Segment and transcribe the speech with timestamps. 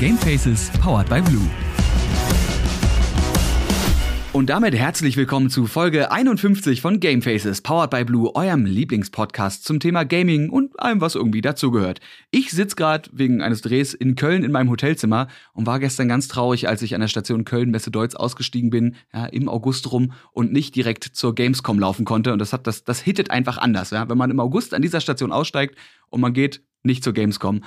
[0.00, 1.46] Gamefaces powered by Blue.
[4.32, 9.78] Und damit herzlich willkommen zu Folge 51 von Gamefaces, powered by Blue, eurem Lieblingspodcast zum
[9.78, 12.00] Thema Gaming und allem, was irgendwie dazugehört.
[12.30, 16.28] Ich sitze gerade wegen eines Drehs in Köln in meinem Hotelzimmer und war gestern ganz
[16.28, 20.12] traurig, als ich an der Station Köln Messe Deutz ausgestiegen bin, ja, im August rum
[20.32, 22.32] und nicht direkt zur Gamescom laufen konnte.
[22.32, 24.08] Und das hat das, das hittet einfach anders, ja.
[24.08, 25.76] Wenn man im August an dieser Station aussteigt
[26.08, 27.60] und man geht nicht zur Gamescom.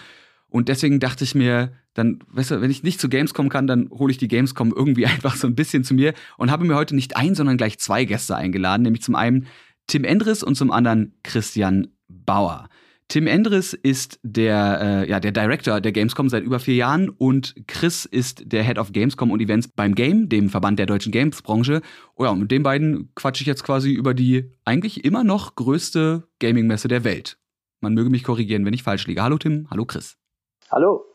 [0.54, 3.90] Und deswegen dachte ich mir, dann, weißt du, wenn ich nicht zu Gamescom kann, dann
[3.90, 6.94] hole ich die Gamescom irgendwie einfach so ein bisschen zu mir und habe mir heute
[6.94, 9.48] nicht ein, sondern gleich zwei Gäste eingeladen, nämlich zum einen
[9.88, 12.70] Tim Endres und zum anderen Christian Bauer.
[13.08, 17.56] Tim Endres ist der, äh, ja, der Director der Gamescom seit über vier Jahren und
[17.66, 21.82] Chris ist der Head of Gamescom und Events beim Game, dem Verband der deutschen Gamesbranche.
[22.16, 25.56] Oh ja, und mit den beiden quatsche ich jetzt quasi über die eigentlich immer noch
[25.56, 27.40] größte Gaming-Messe der Welt.
[27.82, 29.24] Man möge mich korrigieren, wenn ich falsch liege.
[29.24, 30.23] Hallo Tim, hallo Chris.
[30.74, 31.06] Hallo.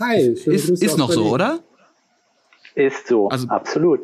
[0.00, 0.20] Hi.
[0.20, 1.60] Ist, ist noch so, oder?
[2.74, 4.00] Ist so, also, absolut.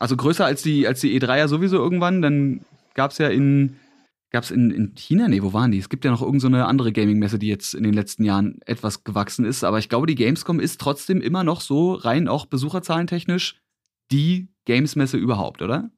[0.00, 2.20] Also größer als die, als die E3 ja sowieso irgendwann.
[2.20, 3.76] Dann gab es ja in,
[4.32, 5.78] gab's in, in China, nee, wo waren die?
[5.78, 9.04] Es gibt ja noch irgendeine so andere Gaming-Messe, die jetzt in den letzten Jahren etwas
[9.04, 9.62] gewachsen ist.
[9.62, 13.60] Aber ich glaube, die Gamescom ist trotzdem immer noch so rein auch besucherzahlentechnisch
[14.10, 15.90] die Games-Messe überhaupt, oder?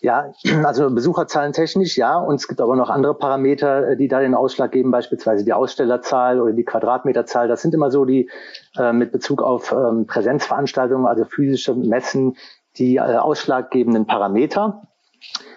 [0.00, 0.32] Ja,
[0.64, 2.18] also Besucherzahlen technisch, ja.
[2.18, 5.52] Und es gibt aber noch andere Parameter, äh, die da den Ausschlag geben, beispielsweise die
[5.52, 7.48] Ausstellerzahl oder die Quadratmeterzahl.
[7.48, 8.30] Das sind immer so die
[8.76, 12.36] äh, mit Bezug auf ähm, Präsenzveranstaltungen, also physische Messen,
[12.76, 14.82] die äh, ausschlaggebenden Parameter.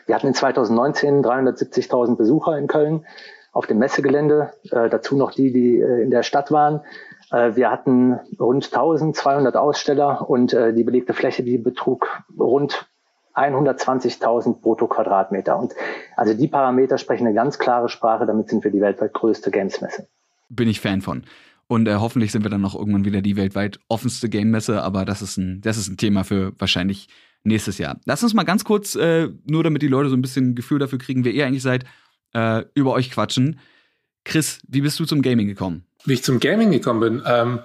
[0.06, 3.06] Wir hatten in 2019 370.000 Besucher in Köln
[3.54, 6.82] auf dem Messegelände, äh, dazu noch die, die äh, in der Stadt waren.
[7.32, 12.88] Äh, wir hatten rund 1200 Aussteller und die belegte Fläche, die betrug rund
[13.36, 15.58] 120.000 brutto Quadratmeter.
[15.58, 15.74] Und
[16.16, 20.08] also die Parameter sprechen eine ganz klare Sprache, damit sind wir die weltweit größte Gamesmesse.
[20.50, 21.24] Bin ich Fan von.
[21.68, 25.22] Und äh, hoffentlich sind wir dann noch irgendwann wieder die weltweit offenste Game-Messe, aber das
[25.22, 27.08] ist, ein, das ist ein Thema für wahrscheinlich
[27.44, 28.00] nächstes Jahr.
[28.06, 31.00] Lass uns mal ganz kurz, äh, nur damit die Leute so ein bisschen Gefühl dafür
[31.00, 31.86] kriegen, wer ihr eigentlich seid,
[32.34, 33.60] äh, über euch quatschen.
[34.26, 35.86] Chris, wie bist du zum Gaming gekommen?
[36.06, 37.24] Wie ich zum Gaming gekommen bin?
[37.26, 37.60] Ähm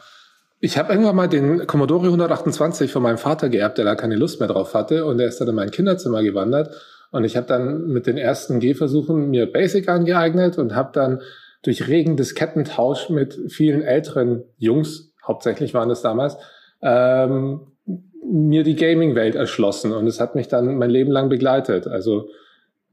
[0.61, 4.41] ich habe irgendwann mal den Commodore 128 von meinem Vater geerbt, der da keine Lust
[4.41, 5.05] mehr drauf hatte.
[5.05, 6.75] Und der ist dann in mein Kinderzimmer gewandert.
[7.11, 11.23] Und ich habe dann mit den ersten Gehversuchen mir Basic angeeignet und habe dann
[11.63, 16.37] durch regen Diskettentausch mit vielen älteren Jungs, hauptsächlich waren es damals,
[16.83, 17.61] ähm,
[18.25, 19.93] mir die Gaming-Welt erschlossen.
[19.93, 21.87] Und es hat mich dann mein Leben lang begleitet.
[21.87, 22.29] Also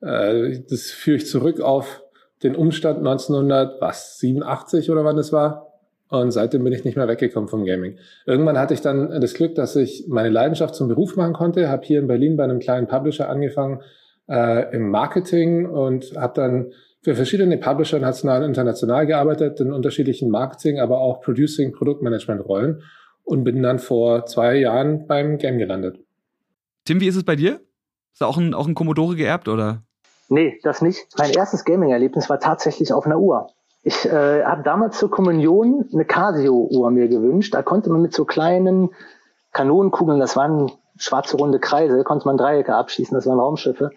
[0.01, 2.03] äh, das führe ich zurück auf
[2.43, 5.74] den Umstand 1987 oder wann es war,
[6.09, 7.97] und seitdem bin ich nicht mehr weggekommen vom Gaming.
[8.25, 11.69] Irgendwann hatte ich dann das Glück, dass ich meine Leidenschaft zum Beruf machen konnte.
[11.69, 13.81] Habe hier in Berlin bei einem kleinen Publisher angefangen
[14.29, 16.71] äh, im Marketing und habe dann
[17.01, 22.81] für verschiedene Publisher national und international gearbeitet, in unterschiedlichen Marketing, aber auch Producing, Produktmanagement-Rollen
[23.23, 25.99] und bin dann vor zwei Jahren beim Game gelandet.
[26.85, 27.61] Tim, wie ist es bei dir?
[28.13, 29.83] Ist da auch ein, auch ein Commodore geerbt, oder?
[30.29, 31.05] Nee, das nicht.
[31.17, 33.47] Mein erstes Gaming-Erlebnis war tatsächlich auf einer Uhr.
[33.87, 37.53] Ich äh, habe damals zur Kommunion eine Casio-Uhr mir gewünscht.
[37.53, 38.89] Da konnte man mit so kleinen
[39.53, 43.91] Kanonenkugeln, das waren schwarze runde Kreise, konnte man Dreiecke abschießen, das waren Raumschiffe.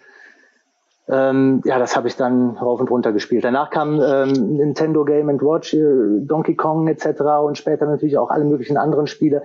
[1.07, 3.43] Ähm, ja, das habe ich dann rauf und runter gespielt.
[3.43, 7.21] Danach kam ähm, Nintendo Game Watch, äh, Donkey Kong etc.
[7.43, 9.41] und später natürlich auch alle möglichen anderen Spiele.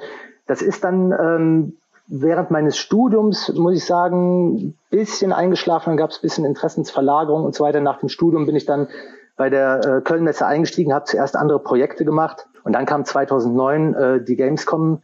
[0.46, 6.18] Das ist dann ähm, während meines Studiums, muss ich sagen, bisschen eingeschlafen, dann gab es
[6.18, 7.80] bisschen Interessensverlagerung und so weiter.
[7.80, 8.88] Nach dem Studium bin ich dann
[9.36, 14.24] bei der äh, Kölnmesse eingestiegen, habe zuerst andere Projekte gemacht und dann kam 2009 äh,
[14.24, 15.02] die Gamescom,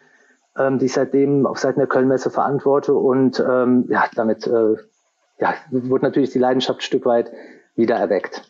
[0.58, 4.76] ähm, die ich seitdem auf Seiten der Kölnmesse verantworte und ähm, ja, damit äh,
[5.40, 7.30] ja, wurde natürlich die Leidenschaft ein Stück weit
[7.74, 8.42] wieder erweckt.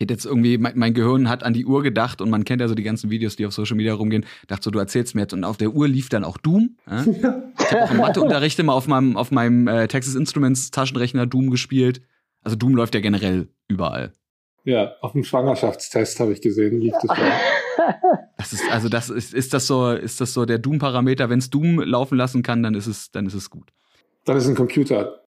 [0.00, 2.62] Ich hätte jetzt irgendwie, mein, mein, Gehirn hat an die Uhr gedacht und man kennt
[2.62, 4.24] ja so die ganzen Videos, die auf Social Media rumgehen.
[4.48, 6.78] Dachte so, du erzählst mir jetzt und auf der Uhr lief dann auch Doom.
[6.90, 7.04] Ja?
[7.60, 11.50] Ich habe auch im Matheunterricht immer auf meinem, auf meinem äh, Texas Instruments Taschenrechner Doom
[11.50, 12.00] gespielt.
[12.42, 14.12] Also Doom läuft ja generell überall.
[14.64, 17.26] Ja, auf dem Schwangerschaftstest habe ich gesehen, das schon.
[18.36, 21.28] Das ist, also das ist, ist das so, ist das so der Doom-Parameter?
[21.28, 23.70] Wenn es Doom laufen lassen kann, dann ist es, dann ist es gut.
[24.24, 25.24] Dann ist ein Computer.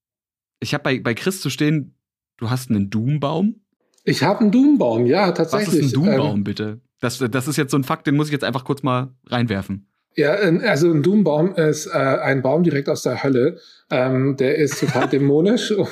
[0.60, 1.96] Ich habe bei, bei Chris zu stehen,
[2.38, 3.62] du hast einen Doom-Baum?
[4.04, 5.68] Ich habe einen Doom-Baum, ja, tatsächlich.
[5.68, 6.82] Was ist ein Doom-Baum, ähm, bitte?
[7.00, 9.91] Das, das ist jetzt so ein Fakt, den muss ich jetzt einfach kurz mal reinwerfen.
[10.16, 13.58] Ja, also ein Doombaum ist äh, ein Baum direkt aus der Hölle.
[13.90, 15.88] Ähm, der ist total dämonisch und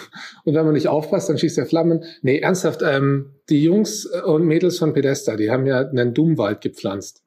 [0.45, 2.03] wenn man nicht aufpasst, dann schießt er Flammen.
[2.21, 7.23] Nee, ernsthaft, ähm, die Jungs und Mädels von Pedesta, die haben ja einen Doomwald gepflanzt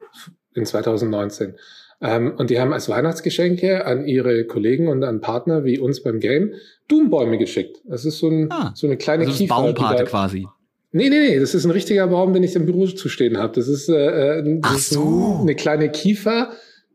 [0.55, 1.55] in 2019.
[2.03, 6.19] Ähm, und die haben als Weihnachtsgeschenke an ihre Kollegen und an Partner wie uns beim
[6.19, 6.55] Game
[6.89, 7.81] Doombäume geschickt.
[7.89, 9.55] Das ist so, ein, ah, so eine kleine also Kiefer.
[9.55, 10.49] Baumpate quasi.
[10.91, 13.55] Nee, nee, nee, das ist ein richtiger Baum, den ich im Büro zu stehen habe.
[13.55, 15.35] Das ist, äh, äh das Ach so.
[15.37, 16.51] ist eine kleine Kiefer,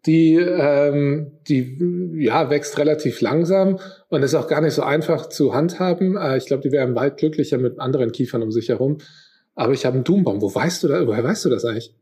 [0.06, 1.78] die, ähm, die
[2.16, 3.80] ja, wächst relativ langsam
[4.10, 6.16] und ist auch gar nicht so einfach zu handhaben.
[6.16, 9.00] Äh, ich glaube, die wären bald glücklicher mit anderen Kiefern um sich herum.
[9.56, 10.42] Aber ich habe einen Doombaum.
[10.42, 11.94] Wo weißt du da, woher weißt du das eigentlich?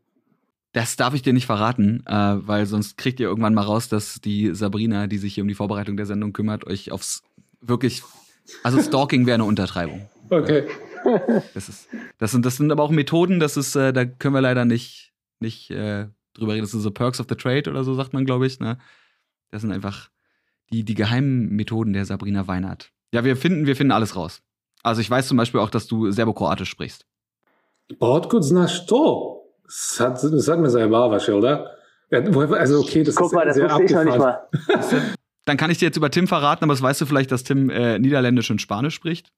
[0.72, 4.20] Das darf ich dir nicht verraten, äh, weil sonst kriegt ihr irgendwann mal raus, dass
[4.20, 7.22] die Sabrina, die sich hier um die Vorbereitung der Sendung kümmert, euch aufs
[7.62, 8.02] wirklich,
[8.62, 10.08] also Stalking wäre eine Untertreibung.
[10.28, 10.64] Okay.
[11.54, 11.88] Das ist,
[12.18, 15.12] das sind, das sind aber auch Methoden, das ist, äh, da können wir leider nicht,
[15.40, 16.56] nicht äh, drüber.
[16.56, 18.60] Das sind so Perks of the Trade oder so, sagt man, glaube ich.
[18.60, 18.78] Ne?
[19.50, 20.10] Das sind einfach
[20.70, 22.92] die, die geheimen Methoden der Sabrina Weinert.
[23.12, 24.42] Ja, wir finden, wir finden alles raus.
[24.82, 27.06] Also ich weiß zum Beispiel auch, dass du Serbokroatisch sprichst.
[27.98, 29.44] Otkud znaš to?
[29.68, 31.70] Sag, sag mir selber, was, oder?
[32.10, 34.48] Also okay, das Guck ist mal, das sehr ich noch nicht mal.
[35.44, 37.70] Dann kann ich dir jetzt über Tim verraten, aber das weißt du vielleicht, dass Tim
[37.70, 39.32] äh, Niederländisch und Spanisch spricht?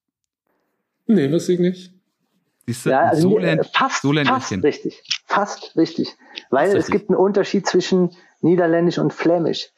[1.06, 1.92] Nee, wusste ich nicht.
[2.68, 5.02] Siehst du, ja, also so lernt, fast, so lernt fast richtig.
[5.24, 6.18] Fast richtig.
[6.50, 8.10] Weil es gibt einen Unterschied zwischen
[8.42, 9.70] Niederländisch und Flämisch.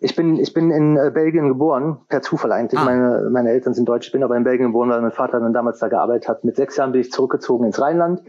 [0.00, 2.80] Ich bin, ich bin in äh, Belgien geboren, per Zufall eigentlich.
[2.80, 2.84] Ah.
[2.84, 5.52] Meine, meine Eltern sind deutsch, ich bin aber in Belgien geboren, weil mein Vater dann
[5.52, 6.42] damals da gearbeitet hat.
[6.42, 8.22] Mit sechs Jahren bin ich zurückgezogen ins Rheinland.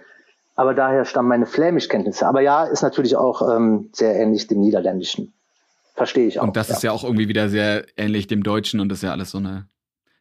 [0.56, 2.28] Aber daher stammen meine Flämischkenntnisse.
[2.28, 5.34] Aber ja, ist natürlich auch ähm, sehr ähnlich dem Niederländischen.
[5.96, 6.44] Verstehe ich auch.
[6.44, 6.76] Und das ja.
[6.76, 9.40] ist ja auch irgendwie wieder sehr ähnlich dem Deutschen und das ist ja alles so
[9.40, 9.66] eine.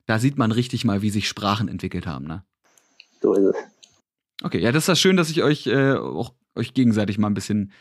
[0.06, 2.42] Da sieht man richtig mal, wie sich Sprachen entwickelt haben, ne?
[3.20, 3.71] So ist es.
[4.42, 7.34] Okay, ja, das ist ja schön, dass ich euch äh, auch euch gegenseitig mal ein
[7.34, 7.72] bisschen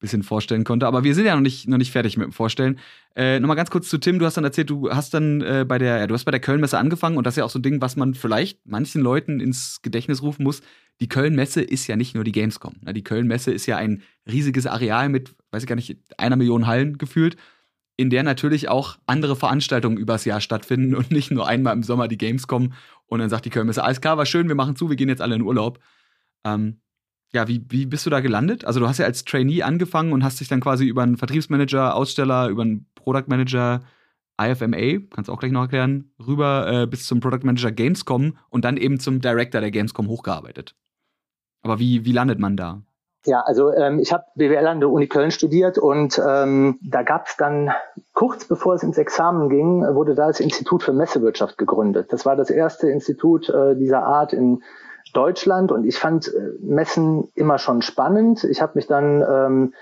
[0.00, 0.86] bisschen vorstellen konnte.
[0.86, 2.78] Aber wir sind ja noch nicht, noch nicht fertig mit dem Vorstellen.
[3.14, 4.18] Äh, Nochmal ganz kurz zu Tim.
[4.18, 6.40] Du hast dann erzählt, du hast dann äh, bei der, ja, du hast bei der
[6.40, 9.40] Kölnmesse angefangen und das ist ja auch so ein Ding, was man vielleicht manchen Leuten
[9.40, 10.62] ins Gedächtnis rufen muss.
[11.00, 12.76] Die Kölnmesse ist ja nicht nur die Gamescom.
[12.80, 12.94] Ne?
[12.94, 16.98] Die Kölnmesse ist ja ein riesiges Areal mit, weiß ich gar nicht, einer Million Hallen
[16.98, 17.36] gefühlt,
[17.96, 22.08] in der natürlich auch andere Veranstaltungen übers Jahr stattfinden und nicht nur einmal im Sommer
[22.08, 22.72] die Gamescom
[23.06, 25.20] und dann sagt die Kölnmesse, alles klar, war schön, wir machen zu, wir gehen jetzt
[25.20, 25.78] alle in Urlaub.
[26.44, 26.80] Ähm,
[27.32, 28.64] ja, wie, wie bist du da gelandet?
[28.64, 31.94] Also du hast ja als Trainee angefangen und hast dich dann quasi über einen Vertriebsmanager,
[31.94, 33.82] Aussteller, über einen Product Manager,
[34.40, 38.64] IFMA, kannst du auch gleich noch erklären, rüber äh, bis zum Product Manager Gamescom und
[38.64, 40.74] dann eben zum Director der Gamescom hochgearbeitet.
[41.62, 42.82] Aber wie, wie landet man da?
[43.26, 47.26] Ja, also ähm, ich habe BWL an der Uni Köln studiert und ähm, da gab
[47.26, 47.70] es dann
[48.14, 52.14] kurz bevor es ins Examen ging, wurde da das Institut für Messewirtschaft gegründet.
[52.14, 54.62] Das war das erste Institut äh, dieser Art in
[55.12, 58.44] Deutschland und ich fand äh, Messen immer schon spannend.
[58.44, 59.74] Ich habe mich dann ähm,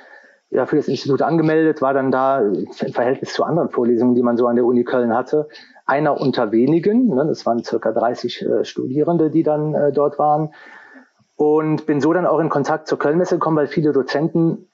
[0.50, 4.36] ja, für das Institut angemeldet, war dann da im Verhältnis zu anderen Vorlesungen, die man
[4.36, 5.48] so an der Uni Köln hatte,
[5.84, 7.08] einer unter wenigen.
[7.08, 10.54] Ne, waren circa 30 äh, Studierende, die dann äh, dort waren.
[11.36, 14.67] Und bin so dann auch in Kontakt zur Kölnmesse gekommen, weil viele Dozenten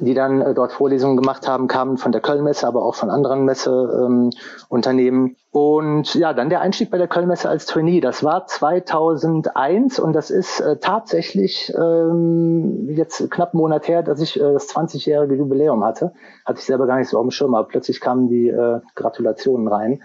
[0.00, 3.44] die dann äh, dort Vorlesungen gemacht haben, kamen von der Kölnmesse, aber auch von anderen
[3.44, 5.26] Messeunternehmen.
[5.28, 8.00] Ähm, und ja, dann der Einstieg bei der Kölnmesse als Trainee.
[8.00, 14.20] Das war 2001 und das ist äh, tatsächlich ähm, jetzt knapp einen Monat her, dass
[14.20, 16.12] ich äh, das 20-jährige Jubiläum hatte.
[16.44, 19.68] Hatte ich selber gar nicht so auf dem Schirm, aber plötzlich kamen die äh, Gratulationen
[19.68, 20.02] rein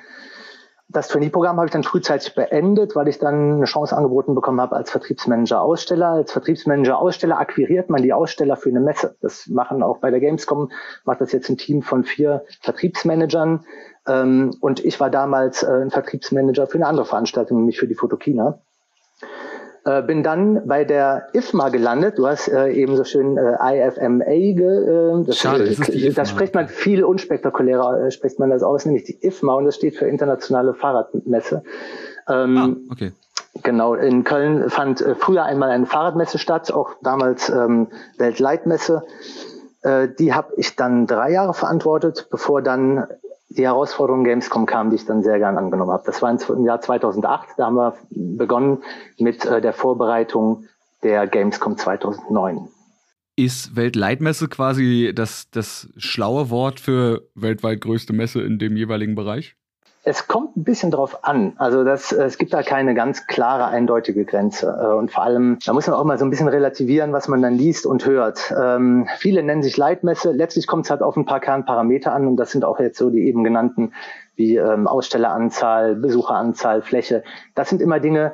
[0.92, 4.76] das Trainee-Programm habe ich dann frühzeitig beendet, weil ich dann eine Chance angeboten bekommen habe
[4.76, 6.10] als Vertriebsmanager Aussteller.
[6.10, 9.16] Als Vertriebsmanager Aussteller akquiriert man die Aussteller für eine Messe.
[9.22, 10.72] Das machen auch bei der Gamescom,
[11.06, 13.66] macht das jetzt ein Team von vier Vertriebsmanagern.
[14.08, 17.96] Ähm, und ich war damals äh, ein Vertriebsmanager für eine andere Veranstaltung, nämlich für die
[17.96, 18.60] Fotokina.
[19.84, 22.20] Äh, bin dann bei der IFMA gelandet.
[22.20, 26.30] Du hast äh, eben so schön äh, IFMA ge, äh, das, Schade, das, ist das
[26.30, 29.96] spricht man viel unspektakulärer, äh, spricht man das aus, nämlich die IFMA und das steht
[29.96, 31.64] für Internationale Fahrradmesse.
[32.30, 33.12] Ähm, ah, okay.
[33.64, 39.04] Genau, in Köln fand äh, früher einmal eine Fahrradmesse statt, auch damals ähm, Weltleitmesse.
[40.20, 43.08] Die habe ich dann drei Jahre verantwortet, bevor dann
[43.58, 46.04] die Herausforderung Gamescom kam, die ich dann sehr gern angenommen habe.
[46.06, 48.84] Das war im Jahr 2008, da haben wir begonnen
[49.18, 50.66] mit äh, der Vorbereitung
[51.04, 52.68] der Gamescom 2009.
[53.36, 59.56] Ist Weltleitmesse quasi das, das schlaue Wort für weltweit größte Messe in dem jeweiligen Bereich?
[60.04, 61.54] Es kommt ein bisschen drauf an.
[61.58, 64.76] Also das, es gibt da keine ganz klare, eindeutige Grenze.
[64.82, 67.42] Äh, und vor allem, da muss man auch mal so ein bisschen relativieren, was man
[67.42, 68.52] dann liest und hört.
[68.60, 70.32] Ähm, viele nennen sich Leitmesse.
[70.32, 73.12] Letztlich kommt es halt auf ein paar Kernparameter an und das sind auch jetzt so
[73.12, 73.94] die eben genannten
[74.36, 77.24] wie ähm, Ausstelleranzahl, Besucheranzahl, Fläche.
[77.54, 78.34] Das sind immer Dinge,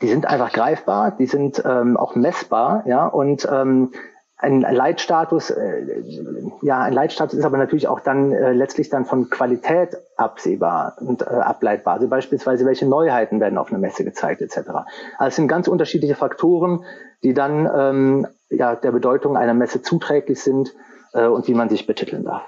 [0.00, 3.92] die sind einfach greifbar, die sind ähm, auch messbar, ja, und ähm,
[4.42, 6.02] ein Leitstatus, äh,
[6.62, 11.22] ja, ein Leitstatus ist aber natürlich auch dann äh, letztlich dann von Qualität absehbar und
[11.22, 11.94] äh, ableitbar.
[11.94, 14.56] Also beispielsweise, welche Neuheiten werden auf einer Messe gezeigt, etc.
[15.18, 16.84] Also es sind ganz unterschiedliche Faktoren,
[17.22, 20.74] die dann ähm, ja, der Bedeutung einer Messe zuträglich sind
[21.12, 22.42] äh, und wie man sich betiteln darf.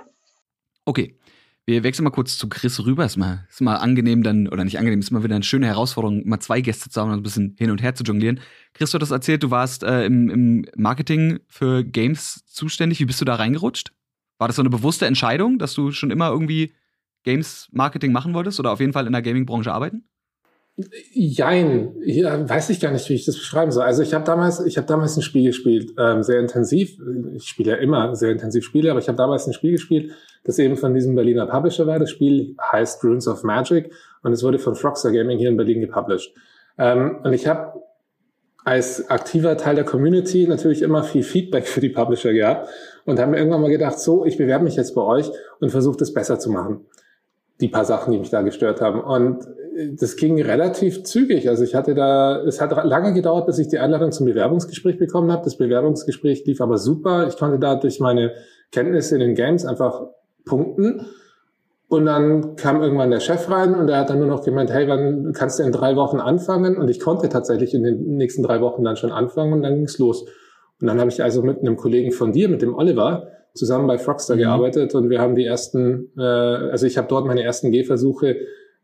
[0.85, 1.15] Okay.
[1.65, 3.05] Wir wechseln mal kurz zu Chris rüber.
[3.05, 6.27] Ist mal, ist mal angenehm dann, oder nicht angenehm, ist mal wieder eine schöne Herausforderung,
[6.27, 8.41] mal zwei Gäste zu haben und ein bisschen hin und her zu jonglieren.
[8.75, 12.99] Chris, du hast erzählt, du warst äh, im, im Marketing für Games zuständig.
[12.99, 13.93] Wie bist du da reingerutscht?
[14.39, 16.73] War das so eine bewusste Entscheidung, dass du schon immer irgendwie
[17.23, 20.09] Games-Marketing machen wolltest oder auf jeden Fall in der Gaming-Branche arbeiten?
[21.13, 23.83] Jein, ja, weiß ich gar nicht, wie ich das beschreiben soll.
[23.83, 26.97] Also ich habe damals, ich habe damals ein Spiel gespielt, ähm, sehr intensiv.
[27.35, 30.13] Ich spiele ja immer sehr intensiv Spiele, aber ich habe damals ein Spiel gespielt,
[30.45, 31.99] das eben von diesem Berliner Publisher war.
[31.99, 35.83] Das Spiel heißt Runes of Magic und es wurde von Frogstar Gaming hier in Berlin
[35.83, 36.35] gepublished.
[36.79, 37.75] Ähm, und ich habe
[38.65, 42.69] als aktiver Teil der Community natürlich immer viel Feedback für die Publisher gehabt
[43.05, 45.99] und habe mir irgendwann mal gedacht, so, ich bewerbe mich jetzt bei euch und versuche
[45.99, 46.87] das besser zu machen.
[47.61, 49.01] Die paar Sachen, die mich da gestört haben.
[49.01, 49.47] Und
[49.93, 51.49] das ging relativ zügig.
[51.49, 55.33] Also ich hatte da, es hat lange gedauert, bis ich die Einladung zum Bewerbungsgespräch bekommen
[55.33, 55.45] habe.
[55.45, 57.27] Das Bewerbungsgespräch lief aber super.
[57.29, 58.33] Ich konnte da durch meine
[58.71, 60.03] Kenntnisse in den Games einfach
[60.45, 61.07] punkten.
[61.89, 64.89] Und dann kam irgendwann der Chef rein und er hat dann nur noch gemeint, hey,
[64.89, 66.79] wann kannst du in drei Wochen anfangen?
[66.79, 69.99] Und ich konnte tatsächlich in den nächsten drei Wochen dann schon anfangen und dann ging's
[69.99, 70.25] los.
[70.81, 73.99] Und dann habe ich also mit einem Kollegen von dir, mit dem Oliver, zusammen bei
[73.99, 74.41] Frogstar mhm.
[74.41, 78.37] gearbeitet und wir haben die ersten, äh, also ich habe dort meine ersten Gehversuche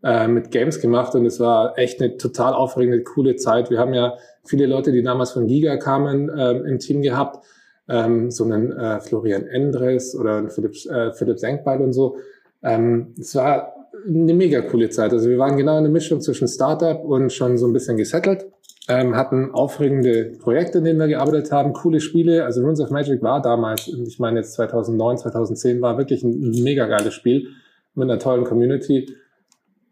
[0.03, 3.71] äh, mit Games gemacht und es war echt eine total aufregende, coole Zeit.
[3.71, 7.45] Wir haben ja viele Leute, die damals von Giga kamen, äh, im Team gehabt,
[7.89, 12.17] ähm, so einen äh, Florian Endres oder einen Philipp, äh, Philipp Senkbeil und so.
[12.63, 13.75] Ähm, es war
[14.07, 15.13] eine mega coole Zeit.
[15.13, 18.47] Also wir waren genau in der Mischung zwischen Startup und schon so ein bisschen gesettelt.
[18.91, 22.45] Ähm, hatten aufregende Projekte, in denen wir gearbeitet haben, coole Spiele.
[22.45, 26.87] Also Runes of Magic war damals, ich meine jetzt 2009, 2010, war wirklich ein mega
[26.87, 27.49] geiles Spiel
[27.95, 29.15] mit einer tollen Community.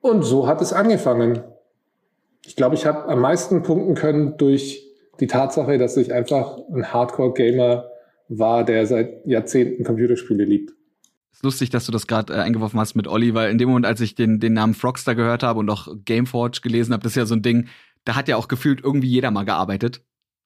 [0.07, 1.43] Und so hat es angefangen.
[2.45, 4.85] Ich glaube, ich habe am meisten punkten können durch
[5.19, 7.91] die Tatsache, dass ich einfach ein Hardcore-Gamer
[8.29, 10.75] war, der seit Jahrzehnten Computerspiele liebt.
[11.33, 13.85] Ist lustig, dass du das gerade äh, eingeworfen hast mit Olli, weil in dem Moment,
[13.85, 17.17] als ich den, den Namen Frogstar gehört habe und auch Gameforge gelesen habe, das ist
[17.17, 17.67] ja so ein Ding,
[18.05, 20.03] da hat ja auch gefühlt irgendwie jeder mal gearbeitet.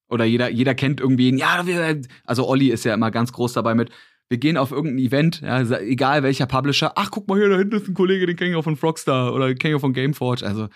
[0.08, 3.74] Oder jeder, jeder kennt irgendwie, ja, wir, also Olli ist ja immer ganz groß dabei
[3.74, 3.90] mit,
[4.30, 7.76] wir gehen auf irgendein Event, ja, egal welcher Publisher, ach, guck mal hier, da hinten
[7.76, 9.92] ist ein Kollege, den kenne ich auch von Frogstar oder den kenne ich auch von
[9.92, 10.68] Gameforge, also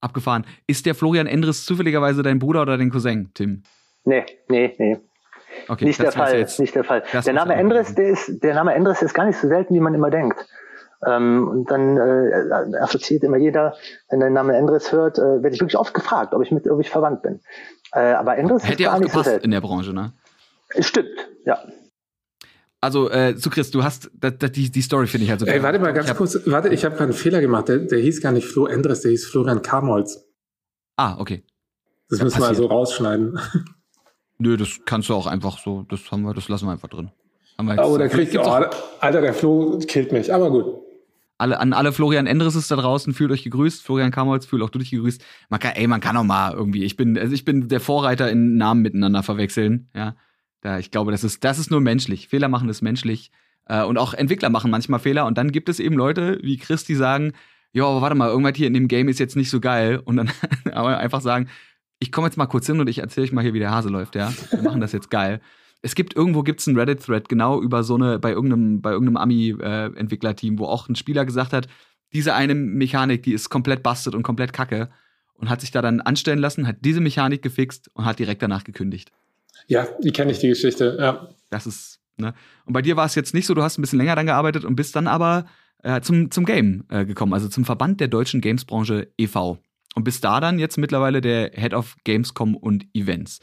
[0.00, 0.46] abgefahren.
[0.66, 3.62] Ist der Florian Endres zufälligerweise dein Bruder oder dein Cousin, Tim?
[4.04, 4.98] Nee, nee, nee.
[5.68, 7.02] Okay, nicht der Fall, jetzt, nicht der Fall.
[7.12, 9.92] Der Name Endres, der ist, der Name Endres ist gar nicht so selten, wie man
[9.92, 10.46] immer denkt.
[11.06, 13.74] Ähm, und dann äh, assoziiert immer jeder,
[14.08, 16.80] wenn der Name Endres hört, äh, werde ich wirklich oft gefragt, ob ich mit, ob
[16.80, 17.40] ich verwandt bin.
[17.92, 19.44] Äh, aber Endres Hätte ist gar auch nicht gepasst so selten.
[19.44, 20.12] in der Branche, ne?
[20.78, 21.58] Stimmt, ja.
[22.82, 25.46] Also, äh, zu Chris, du hast das, das, die, die Story finde ich also.
[25.46, 27.68] Ey, warte mal ganz kurz, warte, ich habe gerade einen Fehler gemacht.
[27.68, 30.26] Der, der hieß gar nicht Flo Endres, der hieß Florian Kamholz.
[30.96, 31.44] Ah, okay.
[32.08, 32.58] Das ja, müssen passiert.
[32.58, 33.38] wir also rausschneiden.
[34.38, 37.12] Nö, das kannst du auch einfach so, das haben wir, das lassen wir einfach drin.
[37.56, 38.66] Wir oh, der kriegt, oh,
[38.98, 40.66] Alter, der Flo killt mich, aber gut.
[41.38, 43.84] Alle, an alle Florian Endres da draußen, fühlt euch gegrüßt.
[43.84, 45.24] Florian Kamholz, fühlt auch du dich gegrüßt.
[45.50, 48.28] Man kann, ey, man kann auch mal irgendwie, ich bin, also ich bin der Vorreiter
[48.28, 50.16] in Namen miteinander verwechseln, ja.
[50.62, 52.28] Da, ich glaube, das ist, das ist nur menschlich.
[52.28, 53.30] Fehler machen ist menschlich.
[53.66, 55.26] Äh, und auch Entwickler machen manchmal Fehler.
[55.26, 57.32] Und dann gibt es eben Leute wie Chris, die sagen,
[57.72, 60.00] ja, aber warte mal, irgendwas hier in dem Game ist jetzt nicht so geil.
[60.04, 60.30] Und dann
[60.72, 61.48] aber einfach sagen,
[61.98, 63.88] ich komme jetzt mal kurz hin und ich erzähle euch mal hier, wie der Hase
[63.88, 64.32] läuft, ja.
[64.50, 65.40] Wir machen das jetzt geil.
[65.82, 70.58] Es gibt irgendwo gibt's einen Reddit-Thread genau über so eine, bei irgendeinem, bei irgendeinem Ami-Entwicklerteam,
[70.58, 71.68] wo auch ein Spieler gesagt hat,
[72.12, 74.90] diese eine Mechanik, die ist komplett busted und komplett kacke.
[75.34, 78.62] Und hat sich da dann anstellen lassen, hat diese Mechanik gefixt und hat direkt danach
[78.62, 79.10] gekündigt.
[79.66, 81.28] Ja, die kenne ich, die Geschichte, ja.
[81.50, 82.34] Das ist, ne?
[82.64, 84.64] Und bei dir war es jetzt nicht so, du hast ein bisschen länger dann gearbeitet
[84.64, 85.46] und bist dann aber
[85.82, 89.58] äh, zum, zum Game äh, gekommen, also zum Verband der deutschen Gamesbranche e.V.
[89.94, 93.40] Und bist da dann jetzt mittlerweile der Head of Gamescom und Events.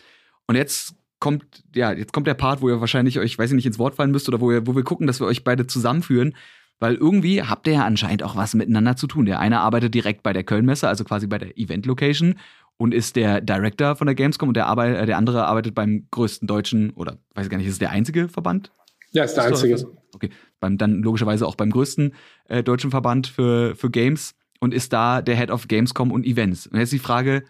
[0.47, 3.65] Und jetzt kommt, ja, jetzt kommt der Part, wo ihr wahrscheinlich euch, weiß ich nicht,
[3.65, 6.35] ins Wort fallen müsst oder wo, ihr, wo wir gucken, dass wir euch beide zusammenführen.
[6.79, 9.25] Weil irgendwie habt ihr ja anscheinend auch was miteinander zu tun.
[9.25, 12.35] Der eine arbeitet direkt bei der Kölnmesse, also quasi bei der Event-Location
[12.79, 16.07] und ist der Director von der Gamescom und der, Arbeit, äh, der andere arbeitet beim
[16.11, 18.71] größten deutschen, oder weiß ich gar nicht, ist es der einzige Verband?
[19.11, 19.91] Ja, ist der ist einzige.
[20.15, 22.13] Okay, beim, dann logischerweise auch beim größten
[22.45, 26.67] äh, deutschen Verband für, für Games und ist da der Head of Gamescom und Events.
[26.67, 27.43] Und jetzt die Frage,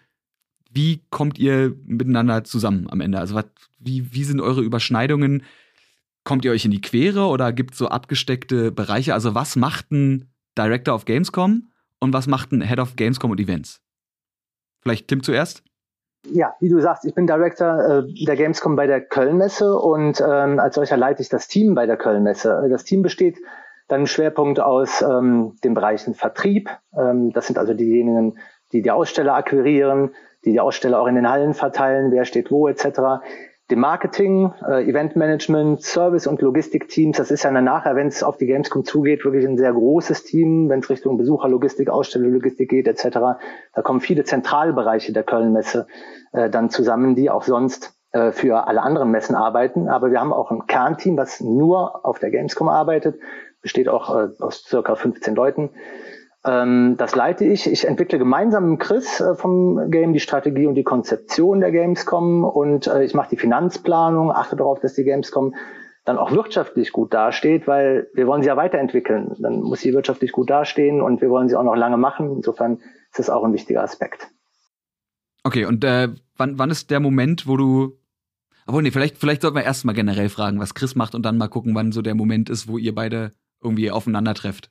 [0.72, 3.18] wie kommt ihr miteinander zusammen am Ende?
[3.20, 3.46] Also was,
[3.78, 5.44] wie, wie sind eure Überschneidungen?
[6.24, 9.14] Kommt ihr euch in die Quere oder gibt es so abgesteckte Bereiche?
[9.14, 11.68] Also was macht ein Director of Gamescom
[12.00, 13.80] und was macht ein Head of Gamescom und Events?
[14.82, 15.62] Vielleicht Tim zuerst?
[16.30, 20.58] Ja, wie du sagst, ich bin Director äh, der Gamescom bei der Kölnmesse und ähm,
[20.58, 22.66] als solcher leite ich das Team bei der Kölnmesse.
[22.68, 23.38] Das Team besteht
[23.88, 26.70] dann Schwerpunkt aus ähm, den Bereichen Vertrieb.
[26.96, 28.38] Ähm, das sind also diejenigen,
[28.72, 32.68] die die Aussteller akquirieren, die die Aussteller auch in den Hallen verteilen, wer steht wo
[32.68, 33.22] etc.
[33.70, 37.16] dem Marketing, äh, Eventmanagement, Service und Logistikteams.
[37.16, 40.68] Das ist ja nachher, wenn es auf die Gamescom zugeht, wirklich ein sehr großes Team,
[40.68, 43.18] wenn es Richtung Besucherlogistik, Ausstellerlogistik geht etc.
[43.74, 45.86] Da kommen viele Zentralbereiche der Kölnmesse
[46.32, 49.88] äh, dann zusammen, die auch sonst äh, für alle anderen Messen arbeiten.
[49.88, 53.18] Aber wir haben auch ein Kernteam, was nur auf der Gamescom arbeitet,
[53.62, 55.70] besteht auch äh, aus circa 15 Leuten
[56.42, 57.70] das leite ich.
[57.70, 62.44] Ich entwickle gemeinsam mit Chris äh, vom Game die Strategie und die Konzeption der Gamescom
[62.44, 65.54] und äh, ich mache die Finanzplanung, achte darauf, dass die Gamescom
[66.06, 69.36] dann auch wirtschaftlich gut dasteht, weil wir wollen sie ja weiterentwickeln.
[69.38, 72.32] Dann muss sie wirtschaftlich gut dastehen und wir wollen sie auch noch lange machen.
[72.36, 72.78] Insofern
[73.10, 74.30] ist das auch ein wichtiger Aspekt.
[75.44, 78.00] Okay, und äh, wann, wann ist der Moment, wo du
[78.66, 81.38] obwohl, nee, vielleicht, vielleicht sollten wir erst mal generell fragen, was Chris macht und dann
[81.38, 84.70] mal gucken, wann so der Moment ist, wo ihr beide irgendwie aufeinander trefft.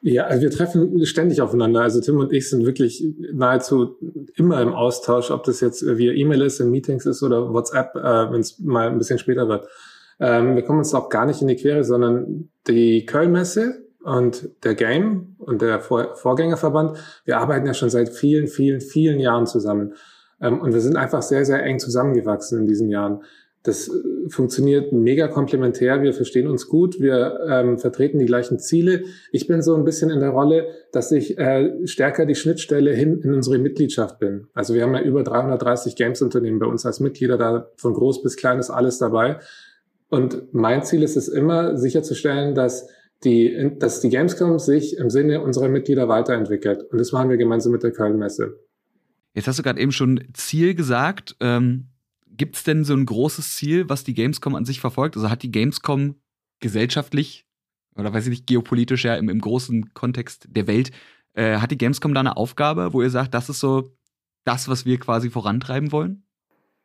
[0.00, 1.80] Ja, also wir treffen ständig aufeinander.
[1.80, 3.96] Also Tim und ich sind wirklich nahezu
[4.36, 8.32] immer im Austausch, ob das jetzt via E-Mail ist, in Meetings ist oder WhatsApp, äh,
[8.32, 9.66] wenn es mal ein bisschen später wird.
[10.20, 14.74] Ähm, wir kommen uns auch gar nicht in die Quere, sondern die Kölnmesse und der
[14.74, 19.94] Game und der Vor Vorgängerverband, wir arbeiten ja schon seit vielen, vielen, vielen Jahren zusammen.
[20.40, 23.22] Ähm, und wir sind einfach sehr, sehr eng zusammengewachsen in diesen Jahren.
[23.62, 26.02] Das äh, funktioniert mega komplementär.
[26.02, 27.00] Wir verstehen uns gut.
[27.00, 29.04] Wir ähm, vertreten die gleichen Ziele.
[29.32, 33.20] Ich bin so ein bisschen in der Rolle, dass ich äh, stärker die Schnittstelle hin
[33.22, 34.46] in unsere Mitgliedschaft bin.
[34.54, 38.36] Also wir haben ja über 330 Games-Unternehmen bei uns als Mitglieder da von groß bis
[38.36, 39.38] klein ist alles dabei.
[40.08, 42.88] Und mein Ziel ist es immer, sicherzustellen, dass
[43.24, 46.84] die, dass die Gamescom sich im Sinne unserer Mitglieder weiterentwickelt.
[46.90, 48.58] Und das machen wir gemeinsam mit der Köln-Messe.
[49.34, 51.36] Jetzt hast du gerade eben schon Ziel gesagt.
[51.40, 51.88] Ähm
[52.38, 55.16] Gibt es denn so ein großes Ziel, was die Gamescom an sich verfolgt?
[55.16, 56.14] Also hat die Gamescom
[56.60, 57.44] gesellschaftlich
[57.98, 60.90] oder weiß ich nicht, geopolitisch ja im, im großen Kontext der Welt,
[61.34, 63.90] äh, hat die Gamescom da eine Aufgabe, wo ihr sagt, das ist so
[64.44, 66.22] das, was wir quasi vorantreiben wollen?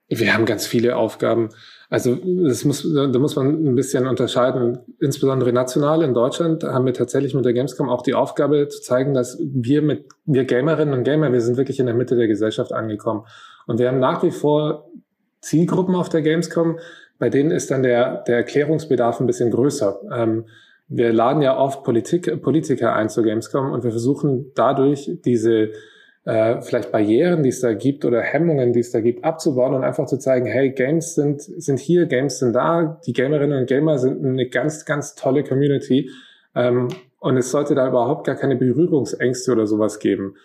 [0.09, 1.49] Wir haben ganz viele Aufgaben.
[1.89, 4.79] Also das muss, da muss man ein bisschen unterscheiden.
[4.99, 9.13] Insbesondere national in Deutschland haben wir tatsächlich mit der Gamescom auch die Aufgabe zu zeigen,
[9.13, 12.73] dass wir mit wir Gamerinnen und Gamer, wir sind wirklich in der Mitte der Gesellschaft
[12.73, 13.25] angekommen.
[13.65, 14.89] Und wir haben nach wie vor
[15.43, 16.79] Zielgruppen auf der Gamescom,
[17.19, 20.01] bei denen ist dann der, der Erklärungsbedarf ein bisschen größer.
[20.11, 20.45] Ähm,
[20.87, 25.71] wir laden ja oft Politik, Politiker ein zur Gamescom und wir versuchen dadurch diese
[26.25, 29.83] äh, vielleicht Barrieren, die es da gibt oder Hemmungen, die es da gibt, abzubauen und
[29.83, 33.97] einfach zu zeigen, hey, Games sind, sind hier, Games sind da, die Gamerinnen und Gamer
[33.97, 36.09] sind eine ganz, ganz tolle Community
[36.55, 40.35] ähm, und es sollte da überhaupt gar keine Berührungsängste oder sowas geben.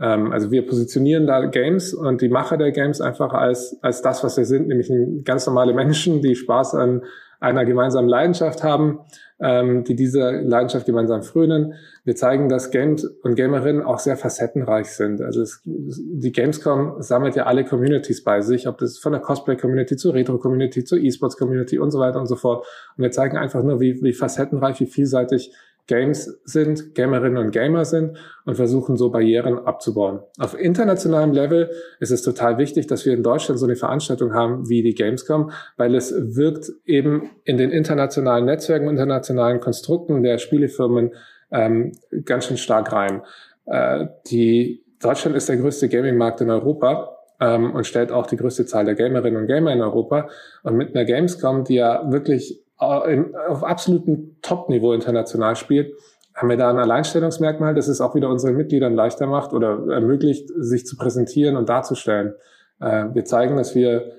[0.00, 4.22] Ähm, also wir positionieren da Games und die Macher der Games einfach als, als das,
[4.24, 4.90] was wir sind, nämlich
[5.24, 7.02] ganz normale Menschen, die Spaß an
[7.38, 9.00] einer gemeinsamen Leidenschaft haben,
[9.38, 11.74] ähm, die dieser Leidenschaft gemeinsam frönen.
[12.04, 15.20] Wir zeigen, dass Games und Gamerinnen auch sehr facettenreich sind.
[15.20, 19.96] Also es, die Gamescom sammelt ja alle Communities bei sich, ob das von der Cosplay-Community
[19.96, 22.66] zur Retro-Community, zur E-Sports-Community und so weiter und so fort.
[22.96, 25.52] Und wir zeigen einfach nur, wie, wie facettenreich, wie vielseitig
[25.86, 30.20] Games sind, Gamerinnen und Gamer sind und versuchen so Barrieren abzubauen.
[30.38, 31.70] Auf internationalem Level
[32.00, 35.52] ist es total wichtig, dass wir in Deutschland so eine Veranstaltung haben wie die Gamescom,
[35.76, 41.12] weil es wirkt eben in den internationalen Netzwerken, internationalen Konstrukten der Spielefirmen
[41.52, 41.92] ähm,
[42.24, 43.22] ganz schön stark rein.
[43.66, 48.66] Äh, die Deutschland ist der größte Gaming-Markt in Europa ähm, und stellt auch die größte
[48.66, 50.28] Zahl der Gamerinnen und Gamer in Europa.
[50.62, 55.92] Und mit einer Gamescom, die ja wirklich auf absolutem Top-Niveau international spielt,
[56.34, 60.50] haben wir da ein Alleinstellungsmerkmal, das es auch wieder unseren Mitgliedern leichter macht oder ermöglicht,
[60.54, 62.34] sich zu präsentieren und darzustellen.
[62.80, 64.12] Äh, wir zeigen, dass wir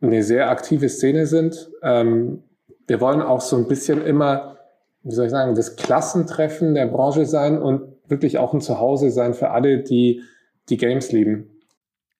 [0.00, 1.70] eine sehr aktive Szene sind.
[1.82, 2.42] Ähm,
[2.88, 4.56] wir wollen auch so ein bisschen immer,
[5.04, 9.34] wie soll ich sagen, das Klassentreffen der Branche sein und wirklich auch ein Zuhause sein
[9.34, 10.22] für alle, die
[10.68, 11.50] die Games lieben.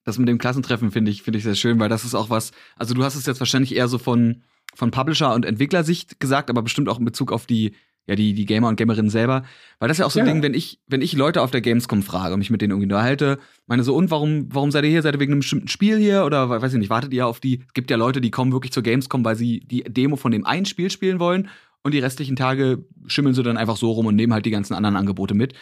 [0.05, 2.53] Das mit dem Klassentreffen finde ich, finde ich sehr schön, weil das ist auch was,
[2.77, 4.43] also du hast es jetzt wahrscheinlich eher so von,
[4.75, 7.73] von Publisher- und Entwicklersicht gesagt, aber bestimmt auch in Bezug auf die,
[8.07, 9.45] ja, die, die Gamer und Gamerinnen selber.
[9.79, 10.33] Weil das ist ja auch so ein ja.
[10.33, 12.87] Ding, wenn ich, wenn ich Leute auf der Gamescom frage und mich mit denen irgendwie
[12.87, 15.03] unterhalte, meine so, und warum, warum seid ihr hier?
[15.03, 16.25] Seid ihr wegen einem bestimmten Spiel hier?
[16.25, 17.63] Oder weiß ich nicht, wartet ihr auf die?
[17.67, 20.47] Es gibt ja Leute, die kommen wirklich zur Gamescom, weil sie die Demo von dem
[20.47, 21.49] einen Spiel spielen wollen
[21.83, 24.75] und die restlichen Tage schimmeln sie dann einfach so rum und nehmen halt die ganzen
[24.75, 25.55] anderen Angebote mit.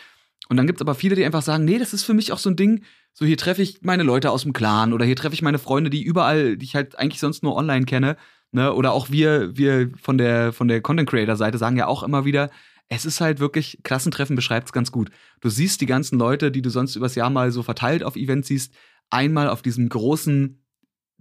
[0.49, 2.49] Und dann gibt's aber viele, die einfach sagen, nee, das ist für mich auch so
[2.49, 5.43] ein Ding, so hier treffe ich meine Leute aus dem Clan oder hier treffe ich
[5.43, 8.17] meine Freunde, die überall, die ich halt eigentlich sonst nur online kenne.
[8.53, 8.73] Ne?
[8.73, 12.25] Oder auch wir, wir von der, von der Content Creator Seite sagen ja auch immer
[12.25, 12.51] wieder,
[12.89, 15.11] es ist halt wirklich, Klassentreffen beschreibt es ganz gut.
[15.41, 18.49] Du siehst die ganzen Leute, die du sonst übers Jahr mal so verteilt auf Events
[18.49, 18.75] siehst,
[19.11, 20.63] einmal auf diesem großen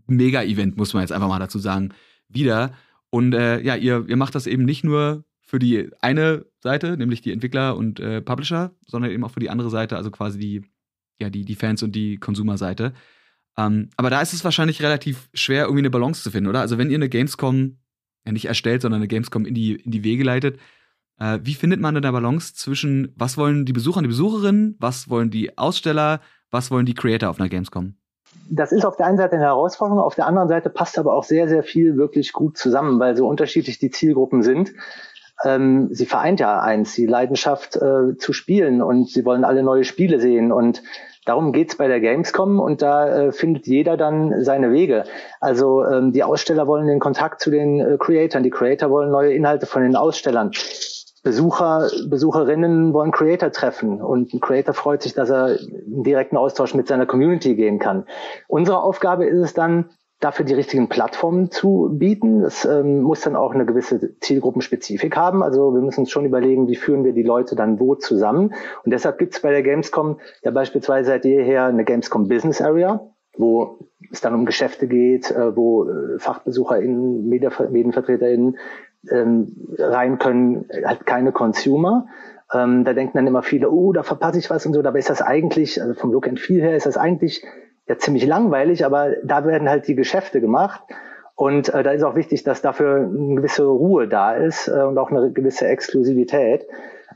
[0.08, 1.94] Mega-Event, muss man jetzt einfach mal dazu sagen,
[2.30, 2.74] wieder.
[3.10, 7.22] Und äh, ja, ihr, ihr macht das eben nicht nur für die eine Seite, nämlich
[7.22, 10.62] die Entwickler und äh, Publisher, sondern eben auch für die andere Seite, also quasi die,
[11.20, 12.94] ja, die, die Fans und die Konsumerseite.
[13.58, 16.62] Ähm, aber da ist es wahrscheinlich relativ schwer, irgendwie eine Balance zu finden, oder?
[16.62, 17.78] Also wenn ihr eine Gamescom
[18.26, 20.60] ja nicht erstellt, sondern eine Gamescom in die, in die Wege leitet,
[21.20, 24.76] äh, wie findet man denn da Balance zwischen, was wollen die Besucher und die Besucherinnen,
[24.80, 27.96] was wollen die Aussteller, was wollen die Creator auf einer Gamescom?
[28.50, 31.24] Das ist auf der einen Seite eine Herausforderung, auf der anderen Seite passt aber auch
[31.24, 34.74] sehr, sehr viel wirklich gut zusammen, weil so unterschiedlich die Zielgruppen sind.
[35.44, 39.84] Ähm, sie vereint ja eins, die Leidenschaft äh, zu spielen und sie wollen alle neue
[39.84, 40.82] Spiele sehen und
[41.28, 45.04] Darum geht's bei der Gamescom und da äh, findet jeder dann seine Wege.
[45.42, 49.34] Also ähm, die Aussteller wollen den Kontakt zu den äh, Creatoren, die Creator wollen neue
[49.34, 50.52] Inhalte von den Ausstellern.
[51.24, 56.74] Besucher, Besucherinnen wollen Creator treffen und ein Creator freut sich, dass er in direkten Austausch
[56.74, 58.06] mit seiner Community gehen kann.
[58.48, 62.42] Unsere Aufgabe ist es dann, dafür die richtigen Plattformen zu bieten.
[62.42, 65.44] Das ähm, muss dann auch eine gewisse Zielgruppenspezifik haben.
[65.44, 68.54] Also wir müssen uns schon überlegen, wie führen wir die Leute dann wo zusammen.
[68.84, 73.12] Und deshalb gibt es bei der Gamescom ja beispielsweise seit jeher eine Gamescom Business Area,
[73.38, 73.78] wo
[74.12, 78.58] es dann um Geschäfte geht, äh, wo äh, FachbesucherInnen, MedienvertreterInnen
[79.12, 82.08] ähm, rein können, halt keine Consumer.
[82.52, 84.82] Ähm, da denken dann immer viele, oh, da verpasse ich was und so.
[84.82, 87.44] Dabei ist das eigentlich, also vom Look and Feel her, ist das eigentlich
[87.88, 90.82] ja ziemlich langweilig, aber da werden halt die Geschäfte gemacht.
[91.36, 94.98] Und äh, da ist auch wichtig, dass dafür eine gewisse Ruhe da ist äh, und
[94.98, 96.66] auch eine gewisse Exklusivität.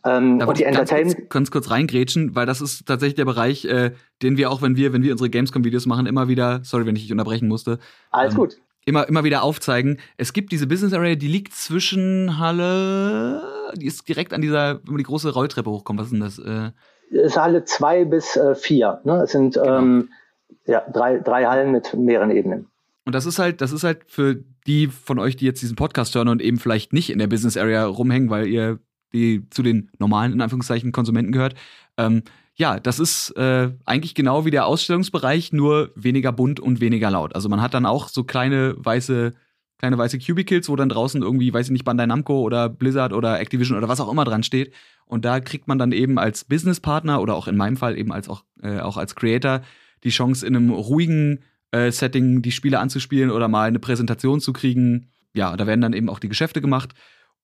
[0.05, 3.65] Ähm, da wollte ich ganz kurz, ganz kurz reingrätschen, weil das ist tatsächlich der Bereich,
[3.65, 6.95] äh, den wir auch, wenn wir, wenn wir unsere Gamescom-Videos machen, immer wieder, sorry, wenn
[6.95, 7.79] ich dich unterbrechen musste.
[8.11, 9.99] Alles ähm, gut immer, immer wieder aufzeigen.
[10.17, 13.41] Es gibt diese Business Area, die liegt zwischen Halle,
[13.75, 16.39] die ist direkt an dieser, wenn man die große Rolltreppe hochkommt, was ist denn das?
[16.39, 16.71] Äh?
[17.15, 19.01] Es ist Halle zwei bis äh, vier.
[19.03, 19.23] Ne?
[19.23, 19.77] Es sind genau.
[19.77, 20.09] ähm,
[20.65, 22.67] ja, drei, drei Hallen mit mehreren Ebenen.
[23.05, 26.13] Und das ist halt, das ist halt für die von euch, die jetzt diesen Podcast
[26.15, 28.79] hören und eben vielleicht nicht in der Business Area rumhängen, weil ihr
[29.13, 31.55] die zu den normalen, in Anführungszeichen, Konsumenten gehört.
[31.97, 32.23] Ähm,
[32.55, 37.35] ja, das ist äh, eigentlich genau wie der Ausstellungsbereich, nur weniger bunt und weniger laut.
[37.35, 39.33] Also man hat dann auch so kleine weiße,
[39.79, 43.39] kleine weiße Cubicles, wo dann draußen irgendwie, weiß ich nicht, Bandai Namco oder Blizzard oder
[43.39, 44.73] Activision oder was auch immer dran steht.
[45.05, 48.29] Und da kriegt man dann eben als Businesspartner oder auch in meinem Fall eben als
[48.29, 49.61] auch, äh, auch als Creator
[50.03, 51.39] die Chance, in einem ruhigen
[51.71, 55.09] äh, Setting die Spiele anzuspielen oder mal eine Präsentation zu kriegen.
[55.33, 56.93] Ja, da werden dann eben auch die Geschäfte gemacht.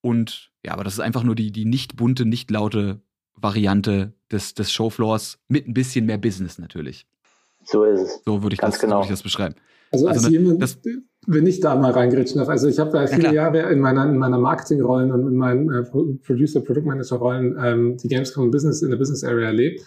[0.00, 3.00] Und ja, aber das ist einfach nur die, die nicht bunte, nicht laute
[3.34, 7.06] Variante des, des Showfloors mit ein bisschen mehr Business natürlich.
[7.64, 8.22] So ist es.
[8.24, 8.96] So würde ich, das, genau.
[8.96, 9.54] würd ich das beschreiben.
[9.90, 10.78] Also, also als ne, jemand, das,
[11.26, 14.08] wenn ich da mal reingrätschen darf, also ich habe da viele ja, Jahre in meiner,
[14.08, 18.96] in meiner Marketingrollen und in meinen äh, Producer, Produktmanager-Rollen ähm, die Gamescom Business in der
[18.96, 19.82] Business Area erlebt.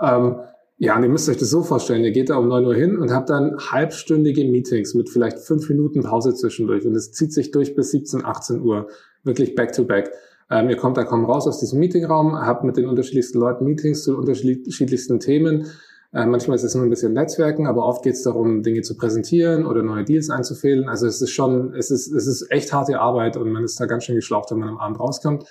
[0.00, 0.36] Ähm,
[0.78, 2.98] ja, und ihr müsst euch das so vorstellen, ihr geht da um neun Uhr hin
[2.98, 7.50] und habt dann halbstündige Meetings mit vielleicht fünf Minuten Pause zwischendurch und es zieht sich
[7.50, 8.88] durch bis 17, 18 Uhr,
[9.24, 10.10] wirklich back to back.
[10.50, 14.04] Ähm, ihr kommt da kommen raus aus diesem Meetingraum, habt mit den unterschiedlichsten Leuten Meetings
[14.04, 15.66] zu unterschiedlichsten Themen.
[16.12, 18.98] Äh, manchmal ist es nur ein bisschen Netzwerken, aber oft geht es darum, Dinge zu
[18.98, 20.90] präsentieren oder neue Deals einzufädeln.
[20.90, 23.86] Also es ist schon, es ist, es ist echt harte Arbeit und man ist da
[23.86, 25.44] ganz schön geschlaucht, wenn man am Abend rauskommt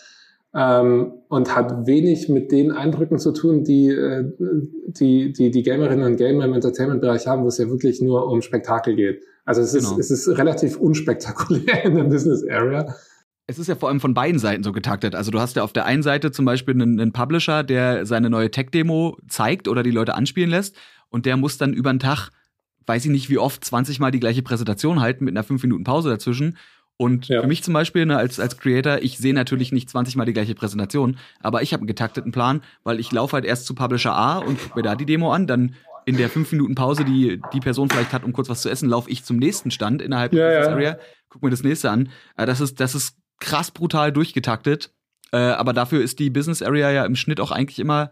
[0.55, 4.23] ähm, und hat wenig mit den Eindrücken zu tun, die, äh,
[4.87, 8.41] die, die, die Gamerinnen und Gamer im Entertainment-Bereich haben, wo es ja wirklich nur um
[8.41, 9.21] Spektakel geht.
[9.43, 9.97] Also es genau.
[9.97, 12.95] ist, es ist relativ unspektakulär in der Business Area.
[13.47, 15.13] Es ist ja vor allem von beiden Seiten so getaktet.
[15.13, 18.29] Also du hast ja auf der einen Seite zum Beispiel einen, einen Publisher, der seine
[18.29, 20.75] neue Tech-Demo zeigt oder die Leute anspielen lässt
[21.09, 22.29] und der muss dann über den Tag,
[22.87, 25.83] weiß ich nicht wie oft, 20 Mal die gleiche Präsentation halten mit einer 5 Minuten
[25.83, 26.57] Pause dazwischen
[26.97, 27.41] und ja.
[27.41, 30.33] für mich zum Beispiel ne, als, als Creator, ich sehe natürlich nicht 20 Mal die
[30.33, 34.15] gleiche Präsentation, aber ich habe einen getakteten Plan, weil ich laufe halt erst zu Publisher
[34.15, 37.41] A und gucke mir da die Demo an, dann in der 5 Minuten Pause, die
[37.51, 40.33] die Person vielleicht hat, um kurz was zu essen, laufe ich zum nächsten Stand innerhalb
[40.33, 40.69] ja, der ja.
[40.69, 40.97] Area,
[41.29, 42.09] guck mir das nächste an.
[42.37, 44.93] Äh, das ist, das ist krass brutal durchgetaktet.
[45.33, 48.11] Äh, aber dafür ist die Business Area ja im Schnitt auch eigentlich immer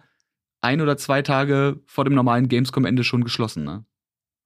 [0.62, 3.86] ein oder zwei Tage vor dem normalen Gamescom-Ende schon geschlossen, ne?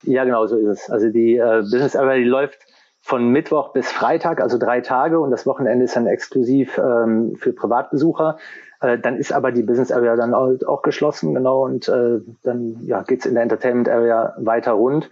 [0.04, 0.90] Ja, genau so ist es.
[0.92, 2.60] Also die äh, Business Area, die läuft
[3.08, 7.54] von Mittwoch bis Freitag, also drei Tage und das Wochenende ist dann exklusiv ähm, für
[7.54, 8.38] Privatbesucher.
[8.82, 12.82] Äh, dann ist aber die Business Area dann auch, auch geschlossen, genau, und äh, dann
[12.82, 15.10] ja, geht's in der Entertainment Area weiter rund.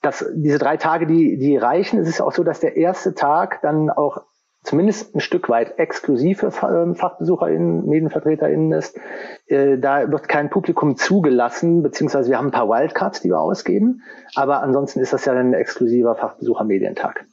[0.00, 1.98] Das, diese drei Tage, die, die reichen.
[1.98, 4.22] Es ist auch so, dass der erste Tag dann auch
[4.64, 8.98] zumindest ein Stück weit exklusive ähm, FachbesucherInnen, MedienvertreterInnen ist.
[9.46, 14.02] Äh, da wird kein Publikum zugelassen, beziehungsweise wir haben ein paar Wildcards, die wir ausgeben.
[14.34, 17.26] Aber ansonsten ist das ja ein exklusiver Fachbesucher-Medientag.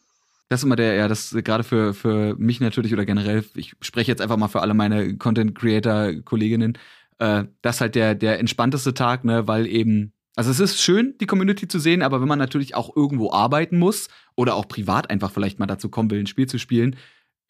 [0.50, 4.12] Das ist immer der, ja, das gerade für, für mich natürlich oder generell, ich spreche
[4.12, 6.78] jetzt einfach mal für alle meine Content-Creator-Kolleginnen,
[7.20, 11.15] äh, das ist halt der, der entspannteste Tag, ne, weil eben also es ist schön,
[11.20, 15.10] die Community zu sehen, aber wenn man natürlich auch irgendwo arbeiten muss oder auch privat
[15.10, 16.96] einfach vielleicht mal dazu kommen will, ein Spiel zu spielen,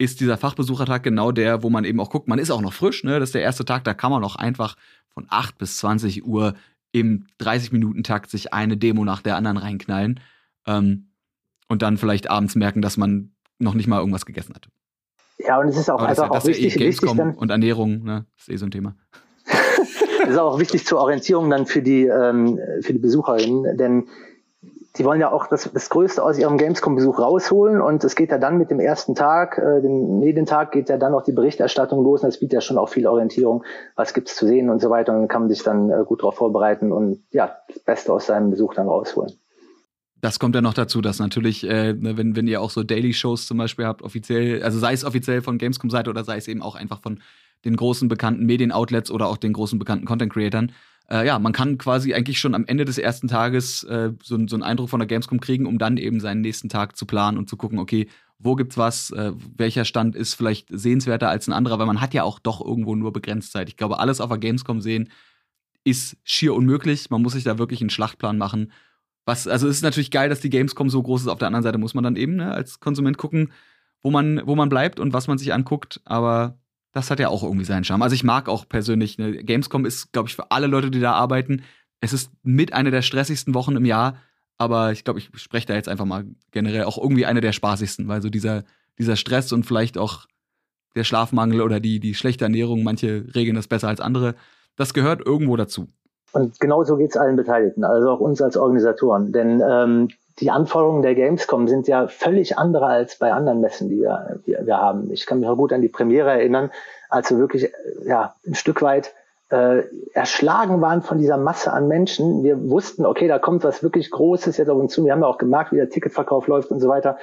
[0.02, 3.04] ist dieser Fachbesuchertag genau der, wo man eben auch guckt, man ist auch noch frisch,
[3.04, 3.20] ne?
[3.20, 4.76] Das ist der erste Tag, da kann man auch einfach
[5.08, 6.54] von 8 bis 20 Uhr
[6.90, 10.20] im 30-Minuten-Takt sich eine Demo nach der anderen reinknallen
[10.66, 11.12] ähm,
[11.68, 14.68] und dann vielleicht abends merken, dass man noch nicht mal irgendwas gegessen hat.
[15.38, 17.50] Ja, und es ist auch Aber einfach das auch ja eh wichtig, wichtig dann, und
[17.50, 18.26] Ernährung, ne?
[18.36, 18.96] ist eh so ein Thema.
[19.46, 24.08] das ist auch wichtig zur Orientierung dann für die, ähm, für die Besucherinnen, denn
[24.96, 28.38] die wollen ja auch das, das Größte aus ihrem Gamescom-Besuch rausholen und es geht ja
[28.38, 32.22] dann mit dem ersten Tag, äh, dem Medientag, geht ja dann auch die Berichterstattung los
[32.22, 33.64] und das bietet ja schon auch viel Orientierung,
[33.96, 36.20] was gibt's zu sehen und so weiter und dann kann man sich dann äh, gut
[36.20, 39.32] darauf vorbereiten und ja, das Beste aus seinem Besuch dann rausholen.
[40.20, 43.46] Das kommt ja noch dazu, dass natürlich, äh, ne, wenn, wenn ihr auch so Daily-Shows
[43.46, 46.76] zum Beispiel habt, offiziell, also sei es offiziell von Gamescom-Seite oder sei es eben auch
[46.76, 47.20] einfach von
[47.64, 50.72] den großen bekannten Medien-Outlets oder auch den großen bekannten Content-Creatern,
[51.10, 54.56] äh, ja, man kann quasi eigentlich schon am Ende des ersten Tages äh, so, so
[54.56, 57.48] einen Eindruck von der Gamescom kriegen, um dann eben seinen nächsten Tag zu planen und
[57.48, 61.78] zu gucken, okay, wo gibt's was, äh, welcher Stand ist vielleicht sehenswerter als ein anderer,
[61.78, 63.68] weil man hat ja auch doch irgendwo nur begrenzt Zeit.
[63.68, 65.10] Ich glaube, alles auf der Gamescom sehen
[65.84, 67.10] ist schier unmöglich.
[67.10, 68.72] Man muss sich da wirklich einen Schlachtplan machen.
[69.24, 71.28] Was, also es ist natürlich geil, dass die Gamescom so groß ist.
[71.28, 73.52] Auf der anderen Seite muss man dann eben ne, als Konsument gucken,
[74.02, 76.00] wo man, wo man bleibt und was man sich anguckt.
[76.04, 76.58] Aber
[76.92, 78.02] das hat ja auch irgendwie seinen Charme.
[78.02, 81.12] Also ich mag auch persönlich, ne, Gamescom ist, glaube ich, für alle Leute, die da
[81.12, 81.62] arbeiten,
[82.00, 84.16] es ist mit einer der stressigsten Wochen im Jahr.
[84.58, 88.08] Aber ich glaube, ich spreche da jetzt einfach mal generell auch irgendwie eine der spaßigsten,
[88.08, 88.64] weil so dieser,
[88.98, 90.26] dieser Stress und vielleicht auch
[90.94, 94.34] der Schlafmangel oder die, die schlechte Ernährung, manche regeln das besser als andere,
[94.76, 95.88] das gehört irgendwo dazu.
[96.32, 99.32] Und genauso geht's allen Beteiligten, also auch uns als Organisatoren.
[99.32, 104.00] Denn ähm, die Anforderungen der Gamescom sind ja völlig andere als bei anderen Messen, die
[104.00, 105.10] wir, wir, wir haben.
[105.12, 106.70] Ich kann mich auch gut an die Premiere erinnern,
[107.08, 107.70] als wir wirklich
[108.04, 109.14] ja, ein Stück weit
[109.50, 109.82] äh,
[110.14, 112.42] erschlagen waren von dieser Masse an Menschen.
[112.42, 115.04] Wir wussten, okay, da kommt was wirklich Großes jetzt auf uns zu.
[115.04, 117.18] Wir haben ja auch gemerkt, wie der Ticketverkauf läuft und so weiter.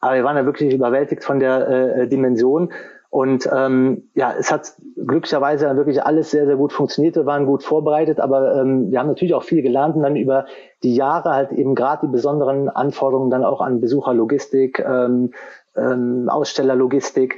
[0.00, 2.72] Aber wir waren ja wirklich überwältigt von der äh, Dimension.
[3.14, 7.14] Und ähm, ja, es hat glücklicherweise wirklich alles sehr, sehr gut funktioniert.
[7.14, 10.46] Wir waren gut vorbereitet, aber ähm, wir haben natürlich auch viel gelernt und dann über
[10.82, 15.32] die Jahre halt eben gerade die besonderen Anforderungen dann auch an Besucherlogistik, ähm,
[15.76, 17.36] ähm, Ausstellerlogistik,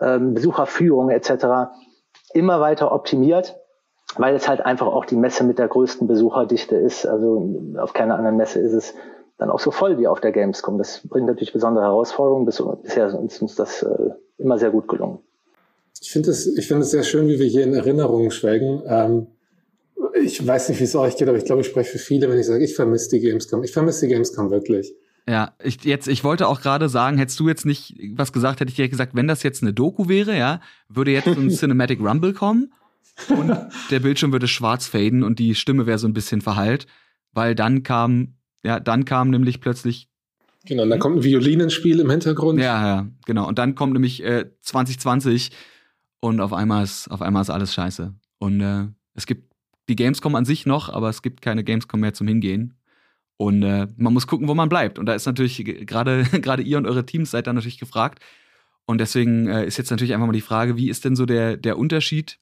[0.00, 1.74] ähm, Besucherführung etc.
[2.32, 3.60] immer weiter optimiert,
[4.16, 7.04] weil es halt einfach auch die Messe mit der größten Besucherdichte ist.
[7.04, 8.94] Also auf keiner anderen Messe ist es
[9.38, 10.78] dann auch so voll wie auf der Gamescom.
[10.78, 12.44] Das bringt natürlich besondere Herausforderungen.
[12.44, 15.20] Bisher ist uns das äh, immer sehr gut gelungen.
[16.00, 18.82] Ich finde es, ich finde es sehr schön, wie wir hier in Erinnerungen schwelgen.
[18.86, 19.26] Ähm,
[20.22, 22.38] ich weiß nicht, wie es euch geht, aber ich glaube, ich spreche für viele, wenn
[22.38, 23.62] ich sage, ich vermisse die Gamescom.
[23.64, 24.92] Ich vermisse die Gamescom wirklich.
[25.28, 28.70] Ja, ich jetzt, ich wollte auch gerade sagen, hättest du jetzt nicht was gesagt, hätte
[28.70, 32.00] ich dir gesagt, wenn das jetzt eine Doku wäre, ja, würde jetzt so ein Cinematic
[32.00, 32.72] Rumble kommen
[33.28, 33.54] und
[33.90, 36.86] der Bildschirm würde schwarz faden und die Stimme wäre so ein bisschen verhallt,
[37.32, 40.08] weil dann kam, ja, dann kam nämlich plötzlich
[40.64, 42.60] Genau, und dann kommt ein Violinenspiel im Hintergrund.
[42.60, 43.48] Ja, ja, genau.
[43.48, 45.50] Und dann kommt nämlich äh, 2020
[46.20, 48.12] und auf einmal ist, auf einmal ist alles scheiße.
[48.38, 49.52] Und äh, es gibt
[49.88, 52.74] die Gamescom an sich noch, aber es gibt keine Gamescom mehr zum Hingehen.
[53.38, 54.98] Und äh, man muss gucken, wo man bleibt.
[54.98, 58.22] Und da ist natürlich gerade gerade ihr und eure Teams seid da natürlich gefragt.
[58.84, 61.56] Und deswegen äh, ist jetzt natürlich einfach mal die Frage, wie ist denn so der,
[61.56, 62.38] der Unterschied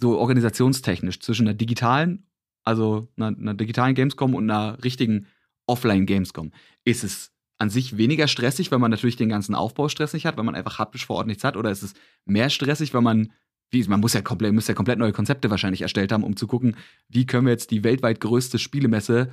[0.00, 2.26] so organisationstechnisch zwischen einer digitalen,
[2.64, 5.26] also einer, einer digitalen Gamescom und einer richtigen
[5.66, 6.52] Offline-Gamescom?
[6.84, 10.44] Ist es an sich weniger stressig, weil man natürlich den ganzen Aufbaustress nicht hat, weil
[10.44, 11.56] man einfach haptisch vor Ort nichts hat?
[11.56, 13.32] Oder ist es mehr stressig, weil man,
[13.70, 16.46] wie, man muss ja komplett, muss ja komplett neue Konzepte wahrscheinlich erstellt haben, um zu
[16.46, 16.76] gucken,
[17.08, 19.32] wie können wir jetzt die weltweit größte Spielemesse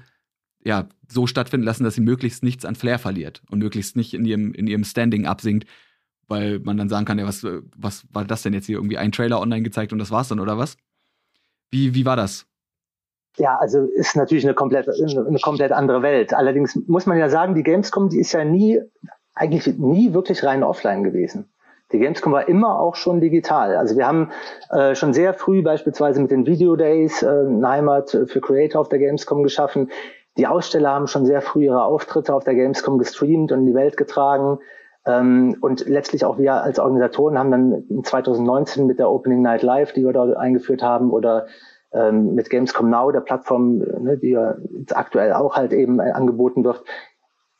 [0.63, 4.25] ja, so stattfinden lassen, dass sie möglichst nichts an Flair verliert und möglichst nicht in
[4.25, 5.67] ihrem, in ihrem Standing absinkt,
[6.27, 8.77] weil man dann sagen kann, ja, was, was war das denn jetzt hier?
[8.77, 10.77] Irgendwie ein Trailer online gezeigt und das war's dann, oder was?
[11.71, 12.45] Wie, wie war das?
[13.37, 16.33] Ja, also ist natürlich eine komplett, eine komplett andere Welt.
[16.33, 18.81] Allerdings muss man ja sagen, die Gamescom, die ist ja nie,
[19.33, 21.49] eigentlich nie wirklich rein offline gewesen.
[21.91, 23.75] Die Gamescom war immer auch schon digital.
[23.75, 24.31] Also wir haben
[24.69, 28.89] äh, schon sehr früh beispielsweise mit den Video Days äh, eine Heimat für Creator auf
[28.89, 29.91] der Gamescom geschaffen.
[30.37, 33.73] Die Aussteller haben schon sehr früh ihre Auftritte auf der Gamescom gestreamt und in die
[33.73, 34.59] Welt getragen.
[35.05, 39.93] Ähm, und letztlich auch wir als Organisatoren haben dann 2019 mit der Opening Night Live,
[39.93, 41.47] die wir da eingeführt haben, oder
[41.93, 44.55] ähm, mit Gamescom Now, der Plattform, ne, die ja
[44.93, 46.83] aktuell auch halt eben angeboten wird,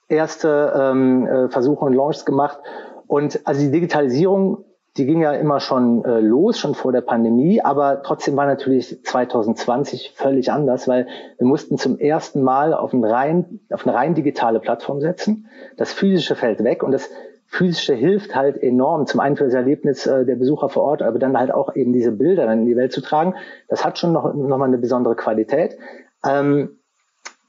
[0.08, 2.60] erste ähm, äh, Versuche und Launches gemacht.
[3.08, 4.66] Und also die Digitalisierung,
[4.98, 9.04] die ging ja immer schon äh, los, schon vor der Pandemie, aber trotzdem war natürlich
[9.04, 14.16] 2020 völlig anders, weil wir mussten zum ersten Mal auf, ein rein, auf eine rein
[14.16, 15.48] digitale Plattform setzen.
[15.78, 17.10] Das physische fällt weg und das
[17.52, 19.06] physische hilft halt enorm.
[19.08, 21.92] Zum einen für das Erlebnis äh, der Besucher vor Ort, aber dann halt auch eben
[21.92, 23.36] diese Bilder dann in die Welt zu tragen.
[23.68, 25.78] Das hat schon noch, noch mal eine besondere Qualität.
[26.26, 26.78] Ähm,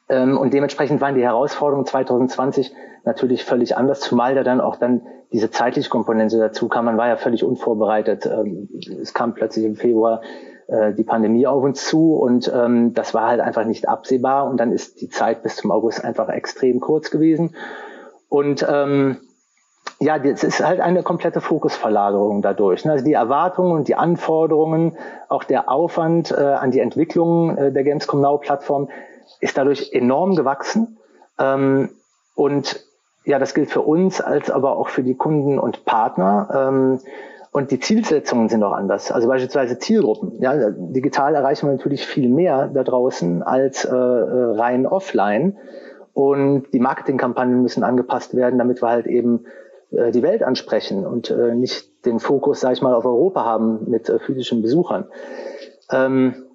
[0.08, 5.02] ähm, und dementsprechend waren die Herausforderungen 2020 natürlich völlig anders, zumal da dann auch dann
[5.32, 6.86] diese zeitliche Komponente dazu kam.
[6.86, 8.26] Man war ja völlig unvorbereitet.
[8.26, 8.68] Ähm,
[9.00, 10.22] es kam plötzlich im Februar
[10.66, 14.56] äh, die Pandemie auf uns zu und ähm, das war halt einfach nicht absehbar und
[14.56, 17.54] dann ist die Zeit bis zum August einfach extrem kurz gewesen.
[18.28, 19.18] Und ähm,
[20.02, 22.84] ja, es ist halt eine komplette Fokusverlagerung dadurch.
[22.84, 22.92] Ne?
[22.92, 24.96] Also die Erwartungen und die Anforderungen,
[25.28, 28.88] auch der Aufwand äh, an die Entwicklung äh, der Gamescom Now Plattform
[29.40, 30.98] ist dadurch enorm gewachsen.
[31.38, 31.90] Ähm,
[32.34, 32.84] und
[33.24, 36.48] ja, das gilt für uns als aber auch für die Kunden und Partner.
[36.52, 36.98] Ähm,
[37.52, 39.12] und die Zielsetzungen sind auch anders.
[39.12, 40.40] Also beispielsweise Zielgruppen.
[40.40, 45.58] Ja, digital erreichen wir natürlich viel mehr da draußen als äh, rein offline.
[46.12, 49.44] Und die Marketingkampagnen müssen angepasst werden, damit wir halt eben
[49.92, 53.88] äh, die Welt ansprechen und äh, nicht den Fokus, sage ich mal, auf Europa haben
[53.88, 55.07] mit äh, physischen Besuchern.
[55.90, 56.46] Ähm,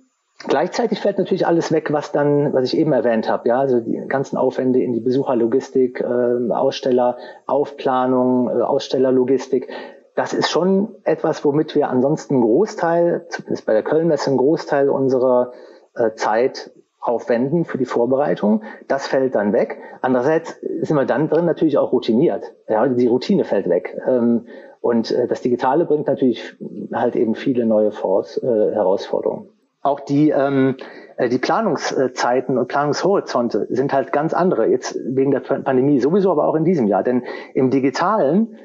[0.45, 3.97] Gleichzeitig fällt natürlich alles weg, was dann, was ich eben erwähnt habe, ja, also die
[4.07, 9.67] ganzen Aufwände in die Besucherlogistik, äh, Ausstelleraufplanung, äh, Ausstellerlogistik.
[10.15, 14.89] Das ist schon etwas, womit wir ansonsten einen Großteil, zumindest bei der Kölnmesse, einen Großteil
[14.89, 15.53] unserer
[15.95, 18.63] äh, Zeit aufwenden für die Vorbereitung.
[18.87, 19.77] Das fällt dann weg.
[20.01, 22.53] Andererseits sind wir dann drin natürlich auch routiniert.
[22.67, 23.97] Ja, die Routine fällt weg.
[24.07, 24.47] Ähm,
[24.81, 26.55] und äh, das Digitale bringt natürlich
[26.93, 29.49] halt eben viele neue Force, äh, Herausforderungen
[29.87, 30.75] auch die, ähm,
[31.15, 34.67] äh, die Planungszeiten und Planungshorizonte sind halt ganz andere.
[34.67, 37.03] Jetzt wegen der Pandemie sowieso, aber auch in diesem Jahr.
[37.03, 38.57] Denn im Digitalen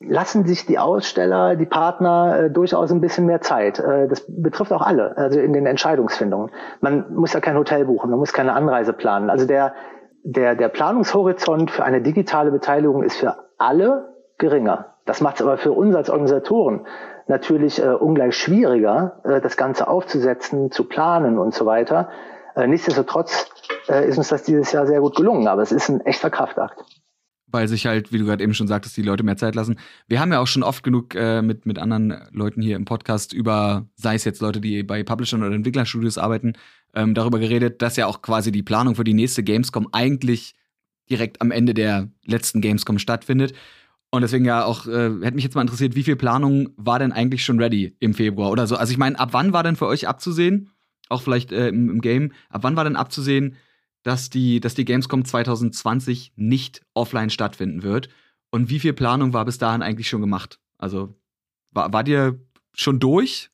[0.00, 3.78] lassen sich die Aussteller, die Partner äh, durchaus ein bisschen mehr Zeit.
[3.78, 6.50] Äh, das betrifft auch alle, also in den Entscheidungsfindungen.
[6.80, 9.28] Man muss ja kein Hotel buchen, man muss keine Anreise planen.
[9.28, 9.74] Also der,
[10.22, 14.94] der, der Planungshorizont für eine digitale Beteiligung ist für alle geringer.
[15.04, 16.86] Das macht es aber für uns als Organisatoren
[17.26, 22.08] natürlich äh, ungleich schwieriger, äh, das Ganze aufzusetzen, zu planen und so weiter.
[22.54, 23.50] Äh, nichtsdestotrotz
[23.88, 26.84] äh, ist uns das dieses Jahr sehr gut gelungen, aber es ist ein echter Kraftakt
[27.50, 29.78] weil sich halt, wie du gerade eben schon sagtest, die Leute mehr Zeit lassen.
[30.06, 33.32] Wir haben ja auch schon oft genug äh, mit, mit anderen Leuten hier im Podcast
[33.32, 36.54] über, sei es jetzt Leute, die bei Publishern oder Entwicklerstudios arbeiten,
[36.94, 40.54] ähm, darüber geredet, dass ja auch quasi die Planung für die nächste Gamescom eigentlich
[41.10, 43.54] direkt am Ende der letzten Gamescom stattfindet.
[44.10, 47.12] Und deswegen ja auch, äh, hätte mich jetzt mal interessiert, wie viel Planung war denn
[47.12, 48.76] eigentlich schon ready im Februar oder so?
[48.76, 50.70] Also ich meine, ab wann war denn für euch abzusehen,
[51.08, 53.56] auch vielleicht äh, im, im, Game, ab wann war denn abzusehen,
[54.02, 58.08] dass die, dass die Gamescom 2020 nicht offline stattfinden wird?
[58.50, 60.58] Und wie viel Planung war bis dahin eigentlich schon gemacht?
[60.78, 61.14] Also
[61.72, 62.38] war, war dir
[62.72, 63.50] schon durch?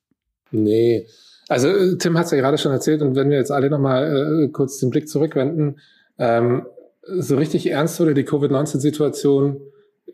[0.50, 1.07] Nee.
[1.48, 4.44] Also äh, Tim hat es ja gerade schon erzählt und wenn wir jetzt alle nochmal
[4.44, 5.80] äh, kurz den Blick zurückwenden,
[6.18, 6.66] ähm,
[7.07, 9.61] so richtig ernst wurde die Covid-19-Situation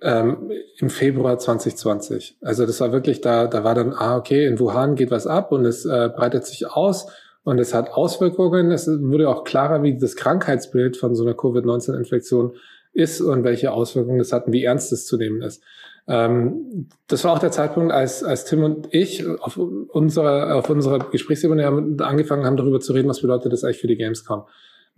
[0.03, 2.39] ähm, im Februar 2020.
[2.41, 5.53] Also das war wirklich da, da war dann, ah, okay, in Wuhan geht was ab
[5.53, 7.07] und es äh, breitet sich aus
[7.45, 8.71] und es hat Auswirkungen.
[8.71, 12.53] Es wurde auch klarer, wie das Krankheitsbild von so einer Covid-19-Infektion
[12.93, 15.63] ist und welche Auswirkungen das hat und wie ernst es zu nehmen ist.
[16.09, 20.99] Ähm, das war auch der Zeitpunkt, als, als Tim und ich auf unserer, auf unserer
[20.99, 21.67] Gesprächsebene
[22.01, 24.43] angefangen haben, darüber zu reden, was bedeutet das eigentlich für die Gamescom.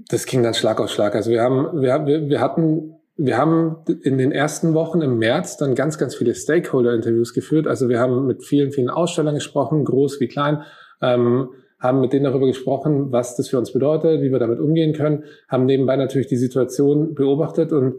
[0.09, 1.15] Das ging dann Schlag auf Schlag.
[1.15, 5.59] Also wir haben, wir, wir, wir hatten wir haben in den ersten Wochen im März
[5.59, 7.67] dann ganz, ganz viele Stakeholder-Interviews geführt.
[7.67, 10.63] Also wir haben mit vielen, vielen Ausstellern gesprochen, groß wie klein,
[11.03, 11.51] ähm,
[11.83, 15.25] haben mit denen darüber gesprochen, was das für uns bedeutet, wie wir damit umgehen können,
[15.49, 17.97] haben nebenbei natürlich die Situation beobachtet und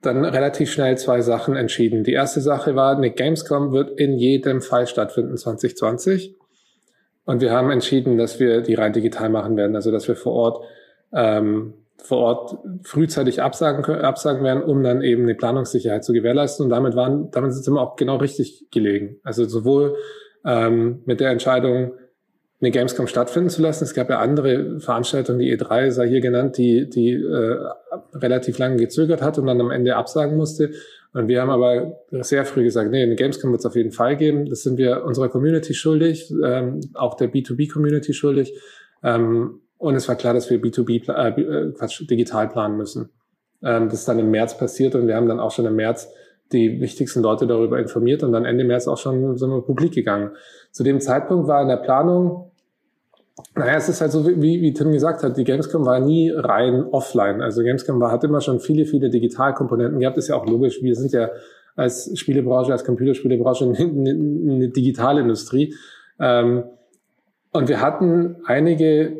[0.00, 2.04] dann relativ schnell zwei Sachen entschieden.
[2.04, 6.34] Die erste Sache war, eine Gamescom wird in jedem Fall stattfinden 2020.
[7.24, 10.32] Und wir haben entschieden, dass wir die rein digital machen werden, also dass wir vor
[10.32, 10.64] Ort
[11.12, 16.64] ähm, vor Ort frühzeitig absagen, absagen werden, um dann eben eine Planungssicherheit zu gewährleisten.
[16.64, 19.20] Und damit waren, damit sind wir auch genau richtig gelegen.
[19.22, 19.96] Also sowohl
[20.44, 21.92] ähm, mit der Entscheidung,
[22.62, 23.84] eine Gamescom stattfinden zu lassen.
[23.84, 27.58] Es gab ja andere Veranstaltungen, die E3 sei hier genannt, die, die äh,
[28.14, 30.70] relativ lange gezögert hat und dann am Ende absagen musste.
[31.12, 34.16] Und wir haben aber sehr früh gesagt, nee, eine Gamescom wird es auf jeden Fall
[34.16, 34.48] geben.
[34.48, 38.58] Das sind wir unserer Community schuldig, ähm, auch der B2B-Community schuldig.
[39.02, 43.10] Ähm, und es war klar, dass wir B2B, äh, äh, Quatsch, digital planen müssen.
[43.62, 46.08] Ähm, das ist dann im März passiert und wir haben dann auch schon im März
[46.52, 50.30] die wichtigsten Leute darüber informiert und dann Ende März auch schon sind wir publik gegangen.
[50.70, 52.51] Zu dem Zeitpunkt war in der Planung,
[53.54, 56.84] naja, es ist halt so, wie, wie Tim gesagt hat, die Gamescom war nie rein
[56.90, 57.40] offline.
[57.40, 60.18] Also Gamescom war, hat immer schon viele, viele Digitalkomponenten gehabt.
[60.18, 60.82] Ist ja auch logisch.
[60.82, 61.30] Wir sind ja
[61.74, 65.74] als Spielebranche, als Computerspielebranche eine, eine Digitalindustrie.
[66.20, 66.64] Ähm,
[67.52, 69.16] und wir hatten einige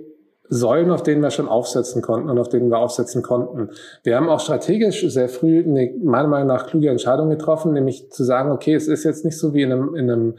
[0.49, 3.71] Säulen, auf denen wir schon aufsetzen konnten und auf denen wir aufsetzen konnten.
[4.03, 8.25] Wir haben auch strategisch sehr früh eine meiner Meinung nach kluge Entscheidung getroffen, nämlich zu
[8.25, 10.35] sagen, okay, es ist jetzt nicht so wie in einem, in einem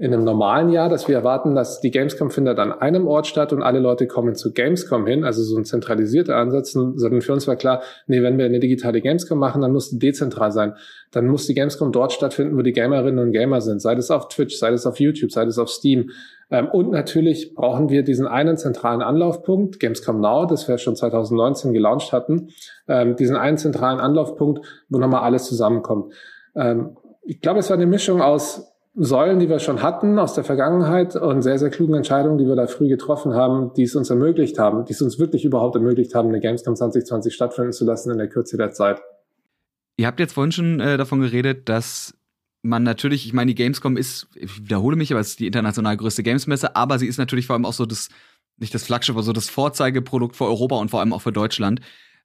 [0.00, 3.52] in einem normalen Jahr, dass wir erwarten, dass die Gamescom findet an einem Ort statt
[3.52, 7.48] und alle Leute kommen zu Gamescom hin, also so ein zentralisierter Ansatz, sondern für uns
[7.48, 10.74] war klar, nee, wenn wir eine digitale Gamescom machen, dann muss die dezentral sein.
[11.10, 14.28] Dann muss die Gamescom dort stattfinden, wo die Gamerinnen und Gamer sind, sei das auf
[14.28, 16.10] Twitch, sei das auf YouTube, sei das auf Steam.
[16.48, 21.72] Ähm, und natürlich brauchen wir diesen einen zentralen Anlaufpunkt, Gamescom Now, das wir schon 2019
[21.72, 22.50] gelauncht hatten,
[22.86, 26.12] ähm, diesen einen zentralen Anlaufpunkt, wo nochmal alles zusammenkommt.
[26.54, 30.42] Ähm, ich glaube, es war eine Mischung aus Säulen, die wir schon hatten aus der
[30.42, 34.10] Vergangenheit und sehr, sehr klugen Entscheidungen, die wir da früh getroffen haben, die es uns
[34.10, 38.10] ermöglicht haben, die es uns wirklich überhaupt ermöglicht haben, eine Gamescom 2020 stattfinden zu lassen
[38.10, 39.00] in der Kürze der Zeit.
[39.96, 42.14] Ihr habt jetzt vorhin schon äh, davon geredet, dass
[42.62, 45.96] man natürlich, ich meine, die Gamescom ist, ich wiederhole mich, aber es ist die international
[45.96, 48.08] größte Gamesmesse, aber sie ist natürlich vor allem auch so das,
[48.56, 51.80] nicht das Flaggschiff, aber so das Vorzeigeprodukt für Europa und vor allem auch für Deutschland.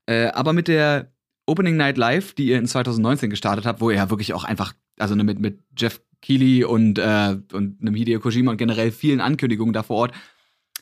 [0.07, 1.11] Äh, aber mit der
[1.45, 4.74] Opening Night Live, die ihr in 2019 gestartet habt, wo ihr ja wirklich auch einfach,
[4.97, 9.21] also ne, mit, mit Jeff Keighley und, äh, und einem Hideo Kojima und generell vielen
[9.21, 10.15] Ankündigungen da vor Ort,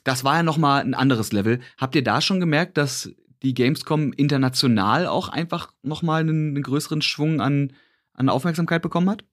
[0.04, 1.60] das war ja noch mal ein anderes Level.
[1.78, 3.12] Habt ihr da schon gemerkt, dass
[3.44, 7.74] die Gamescom international auch einfach noch mal einen, einen größeren Schwung an,
[8.14, 9.24] an Aufmerksamkeit bekommen hat?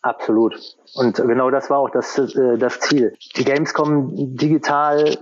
[0.00, 0.54] Absolut.
[0.94, 3.16] Und genau das war auch das, äh, das Ziel.
[3.36, 5.18] Die Gamescom digital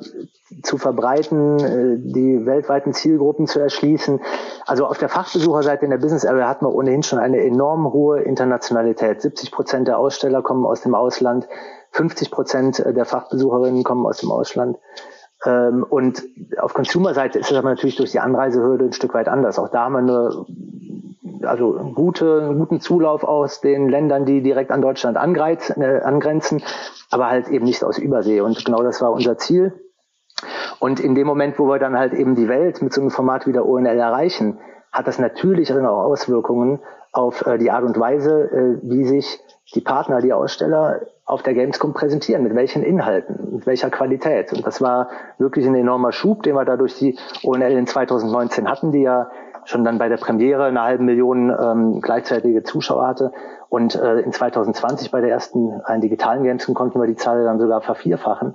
[0.62, 4.20] zu verbreiten, äh, die weltweiten Zielgruppen zu erschließen.
[4.66, 8.20] Also auf der Fachbesucherseite in der Business Area hat man ohnehin schon eine enorm hohe
[8.20, 9.22] Internationalität.
[9.22, 11.48] 70 Prozent der Aussteller kommen aus dem Ausland,
[11.92, 14.78] 50 Prozent der Fachbesucherinnen kommen aus dem Ausland.
[15.46, 16.24] Ähm, und
[16.58, 19.58] auf Consumer-Seite ist es aber natürlich durch die Anreisehürde ein Stück weit anders.
[19.58, 20.46] Auch da haben wir eine
[21.44, 26.62] also gute, guten Zulauf aus den Ländern, die direkt an Deutschland äh, angrenzen,
[27.10, 28.40] aber halt eben nicht aus Übersee.
[28.40, 29.72] Und genau das war unser Ziel.
[30.78, 33.46] Und in dem Moment, wo wir dann halt eben die Welt mit so einem Format
[33.46, 34.58] wie der ONL erreichen,
[34.92, 36.80] hat das natürlich dann auch Auswirkungen
[37.12, 39.40] auf äh, die Art und Weise, äh, wie sich
[39.74, 44.52] die Partner, die Aussteller auf der Gamescom präsentieren, mit welchen Inhalten, mit welcher Qualität.
[44.52, 48.70] Und das war wirklich ein enormer Schub, den wir da durch die ONL in 2019
[48.70, 49.28] hatten, die ja
[49.64, 53.32] schon dann bei der Premiere eine halbe Million ähm, gleichzeitige Zuschauer hatte.
[53.68, 57.58] Und äh, in 2020 bei der ersten einen digitalen Gamescom konnten wir die Zahl dann
[57.58, 58.54] sogar vervierfachen.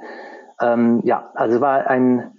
[0.61, 2.31] Ähm, ja, also war ein,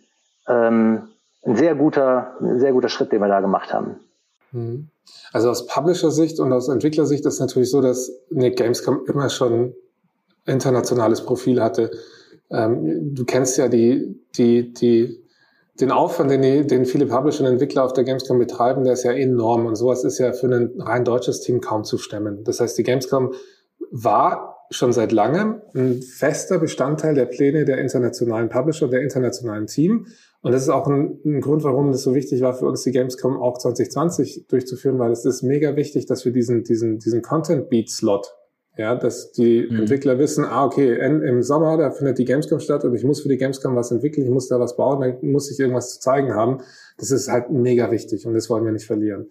[0.48, 1.08] ähm,
[1.44, 3.96] ein sehr guter, sehr guter Schritt, den wir da gemacht haben.
[4.52, 4.88] Mhm.
[5.34, 9.74] Also aus Publisher-Sicht und aus Entwicklersicht ist natürlich so, dass eine Gamescom immer schon
[10.46, 11.90] internationales Profil hatte.
[12.50, 15.22] Ähm, du kennst ja die, die, die
[15.80, 19.04] den Aufwand, den, die, den viele Publisher und Entwickler auf der Gamescom betreiben, der ist
[19.04, 22.44] ja enorm und sowas ist ja für ein rein deutsches Team kaum zu stemmen.
[22.44, 23.32] Das heißt, die Gamescom
[23.90, 30.06] war schon seit langem ein fester Bestandteil der Pläne der internationalen Publisher, der internationalen Team.
[30.40, 32.90] Und das ist auch ein, ein Grund, warum es so wichtig war für uns, die
[32.90, 38.34] Gamescom auch 2020 durchzuführen, weil es ist mega wichtig, dass wir diesen, diesen, diesen Content-Beat-Slot
[38.76, 39.80] ja, dass die mhm.
[39.80, 43.28] Entwickler wissen, ah, okay, im Sommer, da findet die Gamescom statt und ich muss für
[43.28, 46.34] die Gamescom was entwickeln, ich muss da was bauen, da muss ich irgendwas zu zeigen
[46.34, 46.58] haben.
[46.96, 49.26] Das ist halt mega wichtig und das wollen wir nicht verlieren.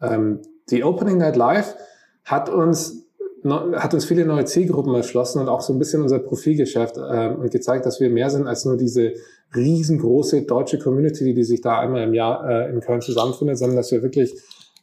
[0.00, 0.40] Ähm,
[0.70, 1.76] die Opening Night Live
[2.24, 3.02] hat uns
[3.76, 7.48] hat uns viele neue Zielgruppen erschlossen und auch so ein bisschen unser Profilgeschäft äh, und
[7.52, 9.12] gezeigt, dass wir mehr sind als nur diese
[9.54, 13.92] riesengroße deutsche Community, die sich da einmal im Jahr äh, in Köln zusammenfindet, sondern dass
[13.92, 14.34] wir wirklich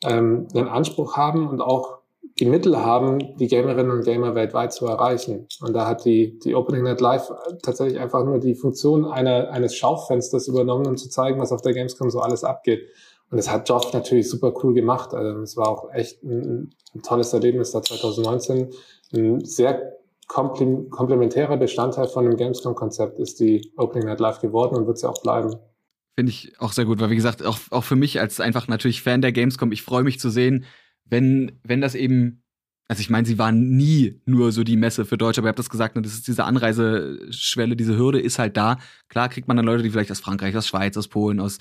[0.06, 2.03] ähm, einen Anspruch haben und auch
[2.40, 5.48] die Mittel haben, die Gamerinnen und Gamer weltweit zu erreichen.
[5.62, 7.32] Und da hat die, die Opening Night Live
[7.62, 11.74] tatsächlich einfach nur die Funktion einer, eines Schaufensters übernommen, um zu zeigen, was auf der
[11.74, 12.88] Gamescom so alles abgeht.
[13.30, 15.14] Und das hat Joff natürlich super cool gemacht.
[15.14, 18.70] Also es war auch echt ein, ein tolles Erlebnis da 2019.
[19.14, 19.94] Ein sehr
[20.28, 25.22] komplementärer Bestandteil von dem Gamescom-Konzept ist die Opening Night Live geworden und wird sie auch
[25.22, 25.56] bleiben.
[26.16, 29.02] Finde ich auch sehr gut, weil wie gesagt, auch, auch für mich als einfach natürlich
[29.02, 30.66] Fan der Gamescom, ich freue mich zu sehen,
[31.06, 32.44] wenn, wenn das eben,
[32.88, 35.60] also ich meine, sie waren nie nur so die Messe für Deutsche, aber ihr habt
[35.60, 38.78] das gesagt, ne, das ist diese Anreiseschwelle, diese Hürde ist halt da.
[39.10, 41.60] Klar kriegt man dann Leute, die vielleicht aus Frankreich, aus Schweiz, aus Polen, aus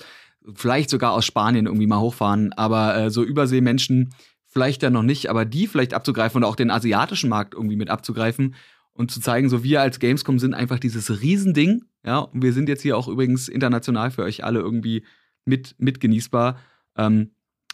[0.53, 4.13] vielleicht sogar aus Spanien irgendwie mal hochfahren, aber äh, so Überseemenschen
[4.45, 7.89] vielleicht dann noch nicht, aber die vielleicht abzugreifen und auch den asiatischen Markt irgendwie mit
[7.89, 8.55] abzugreifen
[8.93, 12.69] und zu zeigen, so wir als Gamescom sind einfach dieses Riesending, ja, und wir sind
[12.69, 15.03] jetzt hier auch übrigens international für euch alle irgendwie
[15.45, 16.59] mit, mit genießbar.
[16.95, 17.31] Ähm,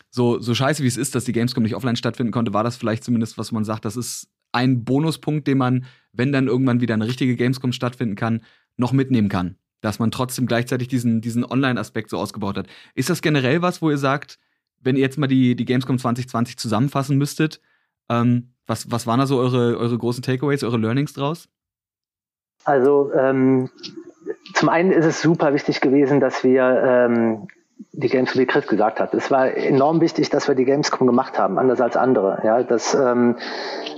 [0.09, 2.77] so, so scheiße wie es ist, dass die Gamescom nicht offline stattfinden konnte, war das
[2.77, 6.95] vielleicht zumindest, was man sagt, das ist ein Bonuspunkt, den man, wenn dann irgendwann wieder
[6.95, 8.41] eine richtige Gamescom stattfinden kann,
[8.77, 9.57] noch mitnehmen kann.
[9.81, 12.67] Dass man trotzdem gleichzeitig diesen, diesen Online-Aspekt so ausgebaut hat.
[12.95, 14.39] Ist das generell was, wo ihr sagt,
[14.81, 17.61] wenn ihr jetzt mal die, die Gamescom 2020 zusammenfassen müsstet,
[18.09, 21.47] ähm, was, was waren da so eure, eure großen Takeaways, eure Learnings draus?
[22.65, 23.69] Also ähm,
[24.53, 27.47] zum einen ist es super wichtig gewesen, dass wir ähm,
[27.91, 29.13] die Games, wie Chris gesagt hat.
[29.13, 32.39] Es war enorm wichtig, dass wir die Gamescom gemacht haben, anders als andere.
[32.43, 33.37] Ja, das ähm,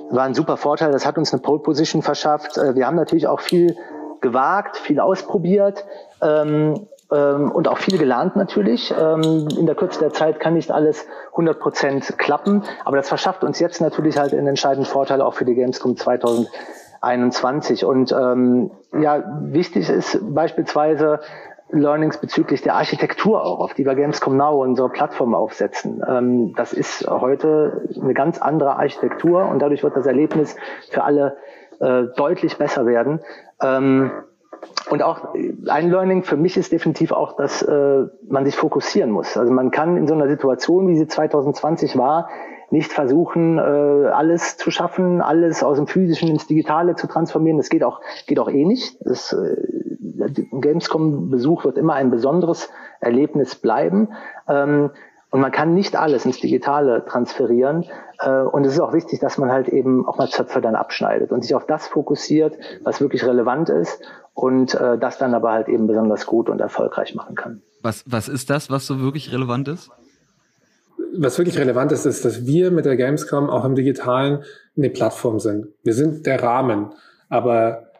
[0.09, 0.91] war ein super Vorteil.
[0.91, 2.57] Das hat uns eine Pole Position verschafft.
[2.57, 3.75] Äh, wir haben natürlich auch viel
[4.21, 5.85] gewagt, viel ausprobiert.
[6.21, 8.93] Ähm, ähm, und auch viel gelernt natürlich.
[8.97, 13.43] Ähm, in der Kürze der Zeit kann nicht alles 100 Prozent klappen, aber das verschafft
[13.43, 16.49] uns jetzt natürlich halt einen entscheidenden Vorteil auch für die Gamescom 2021
[17.01, 17.83] 21.
[17.83, 21.19] Und ähm, ja, wichtig ist beispielsweise
[21.71, 26.03] Learnings bezüglich der Architektur auch, auf die wir Gamescom Now unsere Plattform aufsetzen.
[26.07, 30.55] Ähm, das ist heute eine ganz andere Architektur und dadurch wird das Erlebnis
[30.89, 31.37] für alle
[31.79, 33.21] äh, deutlich besser werden.
[33.61, 34.11] Ähm,
[34.89, 39.37] und auch ein Learning für mich ist definitiv auch, dass äh, man sich fokussieren muss.
[39.37, 42.29] Also man kann in so einer Situation, wie sie 2020 war,
[42.71, 47.57] nicht versuchen, äh, alles zu schaffen, alles aus dem Physischen ins Digitale zu transformieren.
[47.57, 48.97] Das geht auch, geht auch eh nicht.
[49.01, 49.57] Das, äh,
[50.51, 52.69] Gamescom-Besuch wird immer ein besonderes
[52.99, 54.09] Erlebnis bleiben.
[54.47, 54.91] Ähm,
[55.31, 57.85] und man kann nicht alles ins Digitale transferieren.
[58.19, 61.31] Äh, und es ist auch wichtig, dass man halt eben auch mal Zöpfe dann abschneidet
[61.31, 64.01] und sich auf das fokussiert, was wirklich relevant ist
[64.33, 67.61] und äh, das dann aber halt eben besonders gut und erfolgreich machen kann.
[67.81, 69.89] Was, was ist das, was so wirklich relevant ist?
[71.23, 74.43] Was wirklich relevant ist, ist, dass wir mit der Gamescom auch im Digitalen
[74.75, 75.67] eine Plattform sind.
[75.83, 76.93] Wir sind der Rahmen.
[77.29, 77.91] Aber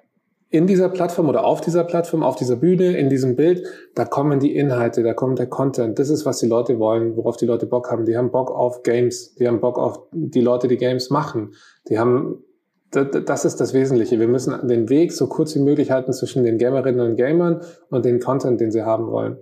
[0.49, 3.65] in dieser Plattform oder auf dieser Plattform, auf dieser Bühne, in diesem Bild,
[3.95, 5.99] da kommen die Inhalte, da kommt der Content.
[5.99, 8.05] Das ist, was die Leute wollen, worauf die Leute Bock haben.
[8.05, 9.35] Die haben Bock auf Games.
[9.35, 11.53] Die haben Bock auf die Leute, die Games machen.
[11.89, 12.43] Die haben,
[12.91, 14.19] das ist das Wesentliche.
[14.19, 18.03] Wir müssen den Weg so kurz wie möglich halten zwischen den Gamerinnen und Gamern und
[18.03, 19.37] den Content, den sie haben wollen.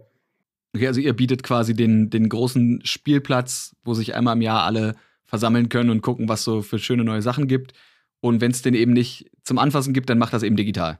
[0.75, 4.95] Okay, also ihr bietet quasi den, den großen Spielplatz, wo sich einmal im Jahr alle
[5.25, 7.73] versammeln können und gucken, was so für schöne neue Sachen gibt.
[8.21, 10.99] Und wenn es den eben nicht zum Anfassen gibt, dann macht das eben digital.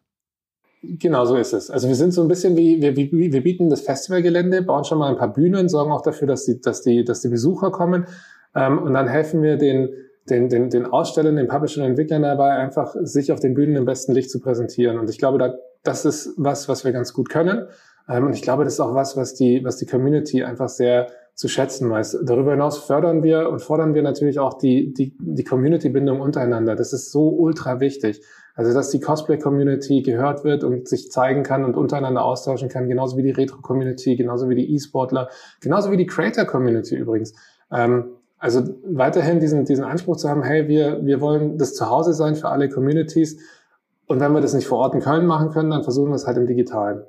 [0.81, 1.69] Genau so ist es.
[1.69, 5.09] Also wir sind so ein bisschen wie, wir, wir bieten das Festivalgelände, bauen schon mal
[5.09, 8.05] ein paar Bühnen, sorgen auch dafür, dass die, dass die, dass die Besucher kommen.
[8.55, 9.89] Ähm, und dann helfen wir den,
[10.29, 13.85] den, den, den Ausstellern, den Publishern und Entwicklern dabei, einfach sich auf den Bühnen im
[13.85, 14.97] besten Licht zu präsentieren.
[14.97, 17.67] Und ich glaube, da, das ist was, was wir ganz gut können.
[18.09, 21.07] Ähm, und ich glaube, das ist auch was, was die, was die Community einfach sehr
[21.35, 22.19] zu schätzen weiß.
[22.25, 26.75] Darüber hinaus fördern wir und fordern wir natürlich auch die, die, die Community-Bindung untereinander.
[26.75, 28.21] Das ist so ultra wichtig.
[28.55, 33.15] Also, dass die Cosplay-Community gehört wird und sich zeigen kann und untereinander austauschen kann, genauso
[33.15, 35.29] wie die Retro-Community, genauso wie die E-Sportler,
[35.61, 37.33] genauso wie die Creator-Community übrigens.
[37.71, 42.35] Ähm, also weiterhin diesen, diesen Anspruch zu haben, hey, wir, wir wollen das Zuhause sein
[42.35, 43.39] für alle Communities.
[44.07, 46.27] Und wenn wir das nicht vor Ort in Köln machen können, dann versuchen wir es
[46.27, 47.03] halt im Digitalen.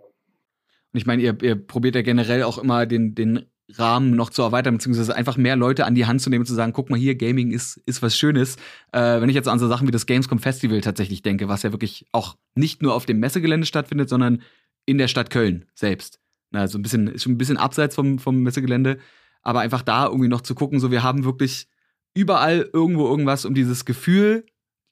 [0.93, 3.47] Und ich meine, ihr, ihr probiert ja generell auch immer den, den
[3.78, 6.55] Rahmen noch zu erweitern, beziehungsweise einfach mehr Leute an die Hand zu nehmen und zu
[6.55, 8.57] sagen, guck mal hier, Gaming ist, ist was Schönes.
[8.93, 11.72] Äh, wenn ich jetzt an so Sachen wie das Gamescom Festival tatsächlich denke, was ja
[11.72, 14.43] wirklich auch nicht nur auf dem Messegelände stattfindet, sondern
[14.86, 16.20] in der Stadt Köln selbst.
[16.53, 18.99] Also ein bisschen, ist schon ein bisschen abseits vom, vom Messegelände,
[19.43, 21.68] aber einfach da irgendwie noch zu gucken, so wir haben wirklich
[22.14, 24.45] überall irgendwo irgendwas um dieses Gefühl,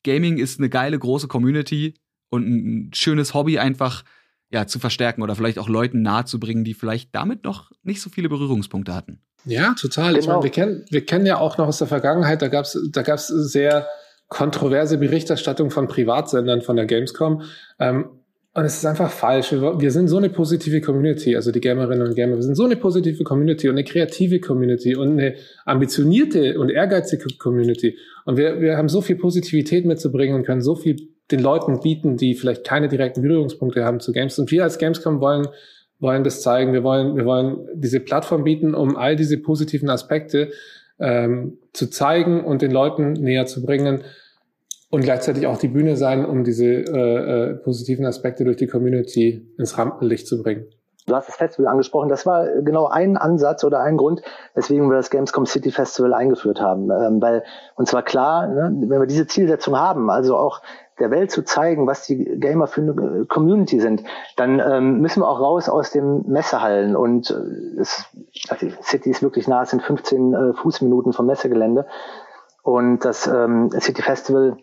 [0.05, 1.95] Gaming ist eine geile große Community
[2.31, 4.05] und ein schönes Hobby einfach
[4.51, 8.29] ja, zu verstärken oder vielleicht auch Leuten nahezubringen, die vielleicht damit noch nicht so viele
[8.29, 9.21] Berührungspunkte hatten.
[9.45, 10.15] Ja, total.
[10.15, 10.19] Genau.
[10.19, 12.79] Ich meine, wir kennen, wir kennen ja auch noch aus der Vergangenheit, da gab es
[12.91, 13.87] da gab's sehr
[14.29, 17.43] kontroverse Berichterstattung von Privatsendern von der Gamescom.
[17.79, 18.11] Ähm,
[18.55, 19.53] und es ist einfach falsch.
[19.53, 22.37] Wir, wir, sind so eine positive Community, also die Gamerinnen und Gamer.
[22.37, 27.27] Wir sind so eine positive Community und eine kreative Community und eine ambitionierte und ehrgeizige
[27.39, 27.97] Community.
[28.25, 30.97] Und wir, wir haben so viel Positivität mitzubringen und können so viel
[31.31, 34.39] den Leuten bieten, die vielleicht keine direkten Berührungspunkte haben zu Games.
[34.39, 35.49] Und wir als Gamescom wollen,
[36.01, 36.73] wollen das zeigen.
[36.73, 40.51] Wir wollen, wir wollen diese Plattform bieten, um all diese positiven Aspekte
[40.99, 44.05] ähm, zu zeigen und den Leuten näher zu bringen
[44.91, 49.47] und gleichzeitig auch die Bühne sein, um diese äh, äh, positiven Aspekte durch die Community
[49.59, 50.67] ins Rampenlicht zu bringen.
[51.07, 52.11] Du hast das Festival angesprochen.
[52.11, 54.21] Das war genau ein Ansatz oder ein Grund,
[54.55, 56.91] weswegen wir das Gamescom City Festival eingeführt haben.
[56.91, 57.45] Ähm, weil
[57.77, 60.61] uns war klar, ne, wenn wir diese Zielsetzung haben, also auch
[60.99, 64.05] der Welt zu zeigen, was die Gamer für eine Community sind,
[64.37, 66.97] dann ähm, müssen wir auch raus aus den Messehallen.
[66.97, 68.05] Und äh, es,
[68.49, 71.87] also City ist wirklich nah, es sind 15 äh, Fußminuten vom Messegelände.
[72.63, 74.57] Und das ähm, City Festival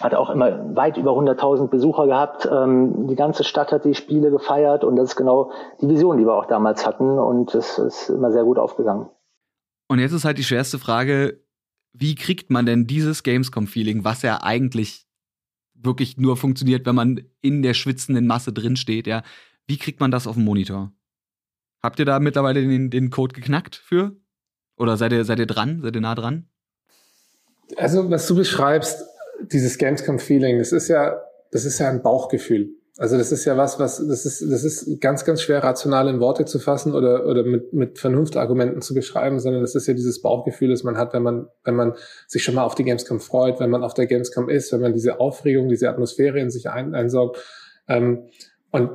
[0.00, 2.48] hat auch immer weit über 100.000 Besucher gehabt.
[2.50, 6.24] Ähm, die ganze Stadt hat die Spiele gefeiert und das ist genau die Vision, die
[6.24, 7.18] wir auch damals hatten.
[7.18, 9.08] Und das ist immer sehr gut aufgegangen.
[9.88, 11.40] Und jetzt ist halt die schwerste Frage,
[11.92, 15.06] wie kriegt man denn dieses Gamescom-Feeling, was ja eigentlich
[15.84, 19.22] wirklich nur funktioniert, wenn man in der schwitzenden Masse drinsteht, ja.
[19.66, 20.92] Wie kriegt man das auf dem Monitor?
[21.82, 24.16] Habt ihr da mittlerweile den, den Code geknackt für?
[24.76, 25.80] Oder seid ihr, seid ihr dran?
[25.82, 26.48] Seid ihr nah dran?
[27.76, 29.04] Also, was du beschreibst,
[29.40, 31.20] dieses Gamescom-Feeling, das ist ja,
[31.50, 32.70] das ist ja ein Bauchgefühl.
[33.02, 36.20] Also das ist ja was, was das ist, das ist ganz, ganz schwer rational in
[36.20, 40.22] Worte zu fassen oder oder mit mit Vernunftargumenten zu beschreiben, sondern das ist ja dieses
[40.22, 41.94] Bauchgefühl, das man hat, wenn man wenn man
[42.28, 44.92] sich schon mal auf die Gamescom freut, wenn man auf der Gamescom ist, wenn man
[44.92, 47.38] diese Aufregung, diese Atmosphäre in sich ein, einsaugt.
[47.88, 48.28] Ähm,
[48.70, 48.92] und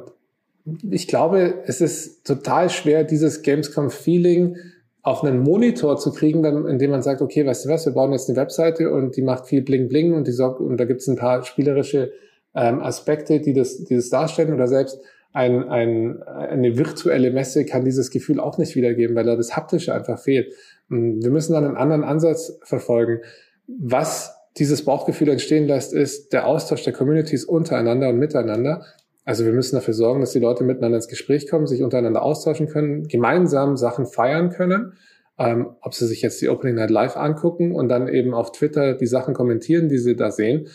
[0.90, 4.56] ich glaube, es ist total schwer, dieses Gamescom-Feeling
[5.02, 8.30] auf einen Monitor zu kriegen, indem man sagt, okay, weißt du was, wir bauen jetzt
[8.30, 11.18] eine Webseite und die macht viel Bling Bling und die sorgt, und da gibt's ein
[11.18, 12.14] paar spielerische
[12.58, 15.00] ähm, Aspekte, die das, die das darstellen oder selbst
[15.32, 19.94] ein, ein, eine virtuelle Messe kann dieses Gefühl auch nicht wiedergeben, weil da das Haptische
[19.94, 20.52] einfach fehlt.
[20.90, 23.20] Wir müssen dann einen anderen Ansatz verfolgen.
[23.68, 28.84] Was dieses Bauchgefühl entstehen lässt, ist der Austausch der Communities untereinander und miteinander.
[29.26, 32.68] Also wir müssen dafür sorgen, dass die Leute miteinander ins Gespräch kommen, sich untereinander austauschen
[32.68, 34.94] können, gemeinsam Sachen feiern können.
[35.38, 38.96] Ähm, ob sie sich jetzt die Opening Night Live angucken und dann eben auf Twitter
[38.96, 40.68] die Sachen kommentieren, die sie da sehen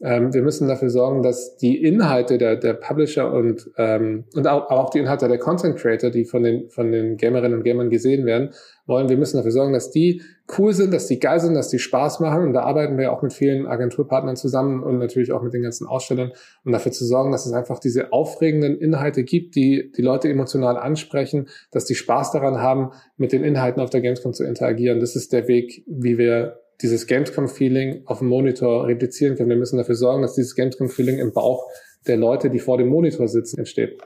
[0.00, 4.70] ähm, wir müssen dafür sorgen, dass die Inhalte der, der Publisher und, ähm, und auch,
[4.70, 8.24] auch die Inhalte der Content Creator, die von den, von den Gamerinnen und Gamern gesehen
[8.24, 8.50] werden,
[8.86, 10.22] wollen, wir müssen dafür sorgen, dass die
[10.56, 12.44] cool sind, dass die geil sind, dass die Spaß machen.
[12.44, 15.88] Und da arbeiten wir auch mit vielen Agenturpartnern zusammen und natürlich auch mit den ganzen
[15.88, 16.30] Ausstellern,
[16.64, 20.76] um dafür zu sorgen, dass es einfach diese aufregenden Inhalte gibt, die die Leute emotional
[20.76, 25.00] ansprechen, dass die Spaß daran haben, mit den Inhalten auf der Gamescom zu interagieren.
[25.00, 29.50] Das ist der Weg, wie wir dieses Gamescom-Feeling auf dem Monitor replizieren können.
[29.50, 31.66] Wir müssen dafür sorgen, dass dieses Gamescom-Feeling im Bauch
[32.06, 34.00] der Leute, die vor dem Monitor sitzen, entsteht.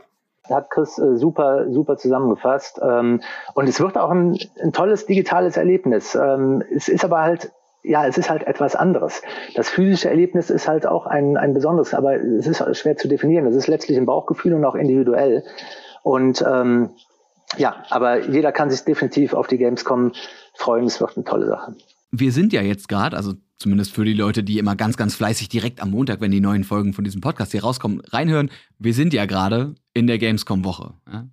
[0.48, 2.80] Hat Chris äh, super, super zusammengefasst.
[2.82, 3.20] Ähm,
[3.54, 6.14] und es wird auch ein, ein tolles digitales Erlebnis.
[6.14, 7.52] Ähm, es ist aber halt
[7.84, 9.22] ja, es ist halt etwas anderes.
[9.56, 13.44] Das physische Erlebnis ist halt auch ein, ein besonderes, aber es ist schwer zu definieren.
[13.46, 15.42] Es ist letztlich ein Bauchgefühl und auch individuell.
[16.04, 16.90] Und ähm,
[17.56, 20.12] ja, aber jeder kann sich definitiv auf die Gamescom
[20.54, 20.84] freuen.
[20.84, 21.74] Es wird eine tolle Sache
[22.12, 25.48] wir sind ja jetzt gerade, also zumindest für die Leute, die immer ganz, ganz fleißig
[25.48, 29.14] direkt am Montag, wenn die neuen Folgen von diesem Podcast hier rauskommen, reinhören, wir sind
[29.14, 30.94] ja gerade in der Gamescom-Woche.
[31.10, 31.28] Ja?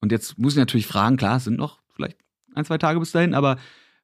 [0.00, 2.18] Und jetzt muss ich natürlich fragen, klar, es sind noch vielleicht
[2.54, 3.58] ein, zwei Tage bis dahin, aber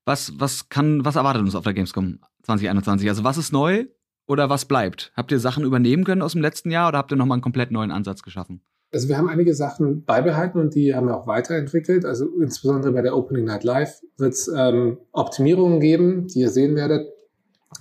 [0.04, 3.08] was, was kann, was erwartet uns auf der Gamescom 2021?
[3.08, 3.86] Also was ist neu
[4.26, 5.12] oder was bleibt?
[5.16, 7.72] Habt ihr Sachen übernehmen können aus dem letzten Jahr oder habt ihr nochmal einen komplett
[7.72, 8.62] neuen Ansatz geschaffen?
[8.92, 12.04] Also wir haben einige Sachen beibehalten und die haben wir auch weiterentwickelt.
[12.04, 16.74] Also insbesondere bei der Opening Night Live wird es ähm, Optimierungen geben, die ihr sehen
[16.74, 17.08] werdet.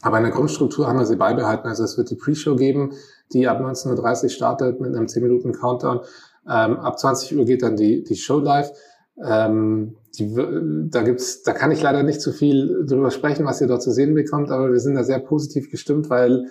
[0.01, 1.67] Aber in der Grundstruktur haben wir sie beibehalten.
[1.67, 2.93] Also es wird die Pre-Show geben,
[3.33, 6.01] die ab 19.30 Uhr startet mit einem 10-Minuten-Countdown.
[6.47, 8.71] Ähm, ab 20 Uhr geht dann die, die Show live.
[9.23, 10.33] Ähm, die,
[10.89, 13.91] da gibt's, da kann ich leider nicht zu viel drüber sprechen, was ihr dort zu
[13.91, 16.45] sehen bekommt, aber wir sind da sehr positiv gestimmt, weil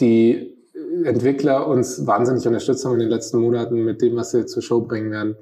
[0.00, 0.57] die
[1.04, 4.80] Entwickler uns wahnsinnig unterstützt haben in den letzten Monaten mit dem, was sie zur Show
[4.80, 5.36] bringen werden.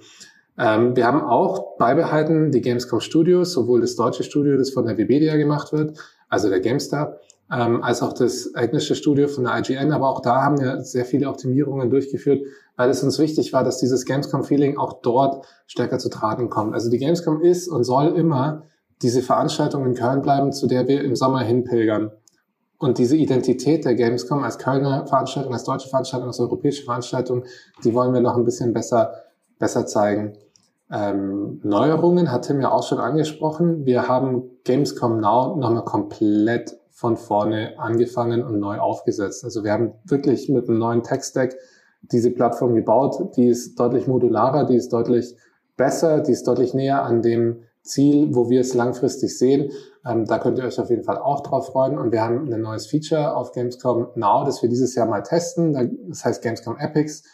[0.59, 4.97] Ähm, wir haben auch beibehalten die Gamescom Studios, sowohl das deutsche Studio, das von der
[4.97, 5.99] Webedia gemacht wird,
[6.29, 7.19] also der GameStar,
[7.53, 9.93] ähm, als auch das englische Studio von der IGN.
[9.93, 12.43] Aber auch da haben wir sehr viele Optimierungen durchgeführt,
[12.77, 16.75] weil es uns wichtig war, dass dieses Gamescom-Feeling auch dort stärker zu tragen kommt.
[16.75, 18.65] Also die Gamescom ist und soll immer
[19.03, 22.13] diese Veranstaltung in Köln bleiben, zu der wir im Sommer hinpilgern.
[22.79, 27.45] Und diese Identität der Gamescom als Kölner Veranstaltung, als deutsche Veranstaltung, als europäische Veranstaltung,
[27.85, 29.15] die wollen wir noch ein bisschen besser,
[29.59, 30.37] besser zeigen.
[30.91, 33.87] Ähm, Neuerungen hat Tim ja auch schon angesprochen.
[33.87, 39.45] Wir haben Gamescom Now nochmal komplett von vorne angefangen und neu aufgesetzt.
[39.45, 41.55] Also wir haben wirklich mit einem neuen Tech-Stack
[42.03, 43.37] diese Plattform gebaut.
[43.37, 45.37] Die ist deutlich modularer, die ist deutlich
[45.77, 49.71] besser, die ist deutlich näher an dem Ziel, wo wir es langfristig sehen.
[50.07, 51.99] Ähm, da könnt ihr euch auf jeden Fall auch drauf freuen.
[51.99, 56.09] Und wir haben ein neues Feature auf Gamescom Now, das wir dieses Jahr mal testen.
[56.09, 57.25] Das heißt Gamescom Epics.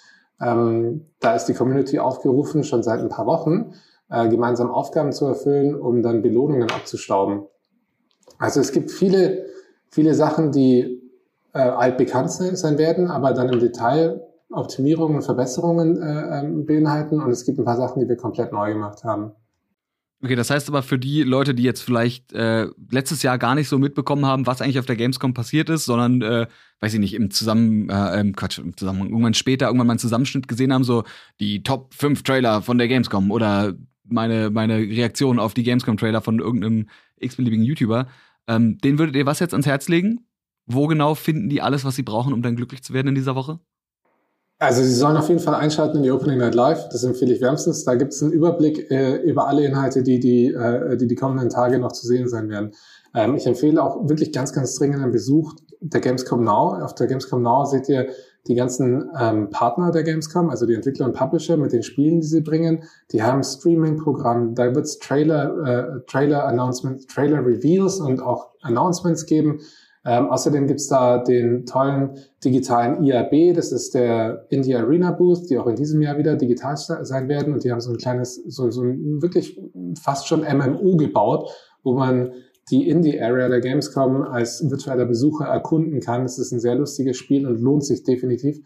[0.41, 3.75] Ähm, da ist die Community aufgerufen, schon seit ein paar Wochen,
[4.11, 7.47] äh, gemeinsam Aufgaben zu erfüllen, um dann Belohnungen abzustauben.
[8.39, 9.47] Also es gibt viele,
[9.89, 11.01] viele Sachen, die
[11.55, 17.21] äh, altbekannt sein werden, aber dann im Detail Optimierungen und Verbesserungen äh, ähm, beinhalten.
[17.21, 19.33] Und es gibt ein paar Sachen, die wir komplett neu gemacht haben.
[20.25, 23.69] Okay, das heißt aber für die Leute, die jetzt vielleicht äh, letztes Jahr gar nicht
[23.69, 26.47] so mitbekommen haben, was eigentlich auf der Gamescom passiert ist, sondern, äh,
[26.79, 29.99] weiß ich nicht, im Zusammen, äh, im Quatsch, im Zusammenhang, irgendwann später irgendwann mal einen
[29.99, 31.03] Zusammenschnitt gesehen haben, so
[31.41, 36.39] die Top 5 Trailer von der Gamescom oder meine, meine Reaktion auf die Gamescom-Trailer von
[36.39, 38.07] irgendeinem x-beliebigen YouTuber,
[38.47, 40.27] ähm, den würdet ihr was jetzt ans Herz legen?
[40.67, 43.35] Wo genau finden die alles, was sie brauchen, um dann glücklich zu werden in dieser
[43.35, 43.59] Woche?
[44.63, 46.89] Also Sie sollen auf jeden Fall einschalten in die Opening Night Live.
[46.91, 47.85] Das empfehle ich wärmstens.
[47.85, 51.49] Da gibt es einen Überblick äh, über alle Inhalte, die die, äh, die die kommenden
[51.49, 52.71] Tage noch zu sehen sein werden.
[53.13, 56.81] Ähm, ich empfehle auch wirklich ganz, ganz dringend einen Besuch der Gamescom Now.
[56.81, 58.11] Auf der Gamescom Now seht ihr
[58.47, 62.29] die ganzen ähm, Partner der Gamescom, also die Entwickler und Publisher mit den Spielen, die
[62.29, 62.85] sie bringen.
[63.11, 69.59] Die haben Streaming-Programm, da wird es Trailer, äh, Trailer-Announcements, Trailer-Reveals und auch Announcements geben.
[70.05, 75.59] Ähm, außerdem gibt's da den tollen digitalen IAB, das ist der India Arena Booth, die
[75.59, 77.53] auch in diesem Jahr wieder digital sein werden.
[77.53, 79.61] Und die haben so ein kleines, so, so ein wirklich
[80.01, 81.51] fast schon MMO gebaut,
[81.85, 82.33] wo man
[82.71, 86.23] die Indie-Area der Gamescom als virtueller Besucher erkunden kann.
[86.23, 88.61] Das ist ein sehr lustiges Spiel und lohnt sich definitiv.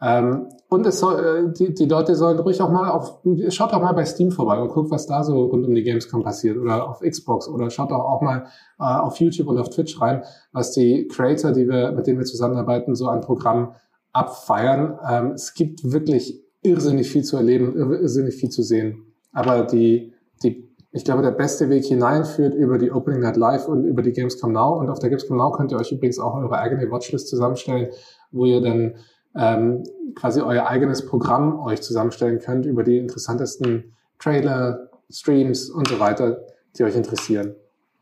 [0.00, 3.82] Ähm, und es soll, äh, die, die Leute sollen ruhig auch mal auf, schaut auch
[3.82, 6.88] mal bei Steam vorbei und guckt, was da so rund um die Gamescom passiert oder
[6.88, 8.46] auf Xbox oder schaut auch, auch mal
[8.78, 10.22] äh, auf YouTube und auf Twitch rein,
[10.52, 13.74] was die Creator, die wir, mit denen wir zusammenarbeiten, so an Programmen
[14.12, 14.98] abfeiern.
[15.08, 19.04] Ähm, es gibt wirklich irrsinnig viel zu erleben, irrsinnig viel zu sehen.
[19.32, 23.68] Aber die, die, ich glaube, der beste Weg hinein führt über die Opening Night Live
[23.68, 24.78] und über die Gamescom Now.
[24.78, 27.88] Und auf der Gamescom Now könnt ihr euch übrigens auch eure eigene Watchlist zusammenstellen,
[28.30, 28.94] wo ihr dann
[29.34, 36.00] ähm, quasi euer eigenes Programm euch zusammenstellen könnt über die interessantesten Trailer, Streams und so
[36.00, 36.40] weiter,
[36.76, 37.54] die euch interessieren.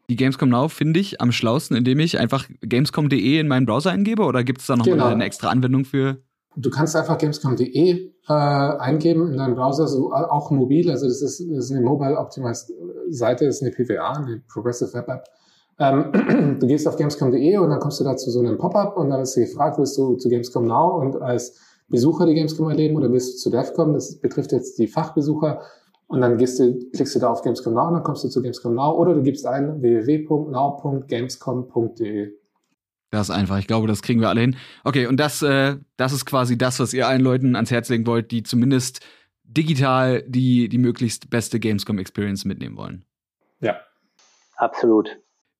[0.08, 4.22] Die Gamescom Now finde ich am schlausten, indem ich einfach gamescom.de in meinen Browser eingebe
[4.22, 5.06] oder gibt es da noch genau.
[5.06, 6.18] eine extra Anwendung für?
[6.56, 11.40] Du kannst einfach gamescom.de äh, eingeben in deinem Browser, so auch mobil, also das ist,
[11.40, 12.72] das ist eine Mobile Optimized
[13.10, 15.24] Seite, das ist eine PWA, eine Progressive Web App.
[15.78, 19.10] Ähm, du gehst auf gamescom.de und dann kommst du da zu so einem Pop-up und
[19.10, 22.96] dann ist du gefragt, willst du zu Gamescom Now und als Besucher die Gamescom erleben
[22.96, 23.92] oder willst du zu DEFCOM?
[23.92, 25.60] Das betrifft jetzt die Fachbesucher.
[26.08, 28.42] Und dann gehst du, klickst du da auf Gamescom Now und dann kommst du zu
[28.42, 32.32] Gamescom Now oder du gibst ein www.now.gamescom.de.
[33.10, 33.58] Das ist einfach.
[33.58, 34.56] Ich glaube, das kriegen wir alle hin.
[34.84, 38.06] Okay, und das, äh, das ist quasi das, was ihr allen Leuten ans Herz legen
[38.06, 39.00] wollt, die zumindest
[39.44, 43.06] digital die, die möglichst beste Gamescom-Experience mitnehmen wollen.
[43.60, 43.76] Ja.
[44.56, 45.16] Absolut.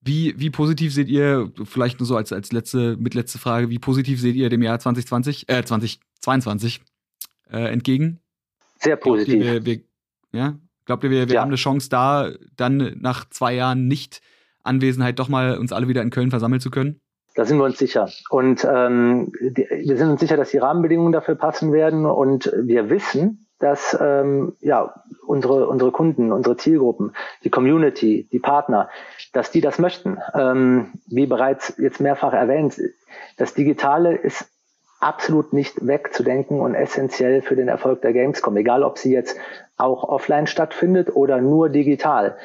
[0.06, 4.20] Wie, wie positiv seht ihr, vielleicht nur so als, als letzte, mitletzte Frage, wie positiv
[4.20, 6.80] seht ihr dem Jahr 2020, äh, 2022
[7.50, 8.20] äh, entgegen?
[8.78, 9.34] Sehr positiv.
[9.34, 9.80] Glaubt ihr, wir, wir,
[10.32, 10.58] ja?
[10.84, 11.40] Glaubt ihr, wir, wir ja.
[11.40, 14.22] haben eine Chance da, dann nach zwei Jahren nicht
[14.62, 17.00] Anwesenheit doch mal uns alle wieder in Köln versammeln zu können?
[17.34, 18.08] Da sind wir uns sicher.
[18.30, 22.06] Und ähm, die, wir sind uns sicher, dass die Rahmenbedingungen dafür passen werden.
[22.06, 24.94] Und wir wissen, dass ähm, ja
[25.26, 27.12] unsere unsere Kunden, unsere Zielgruppen,
[27.44, 28.88] die Community, die Partner,
[29.32, 30.18] dass die das möchten.
[30.34, 32.80] Ähm, wie bereits jetzt mehrfach erwähnt,
[33.36, 34.48] das Digitale ist
[35.00, 39.36] absolut nicht wegzudenken und essentiell für den Erfolg der Gamescom, egal ob sie jetzt
[39.76, 42.36] auch offline stattfindet oder nur digital.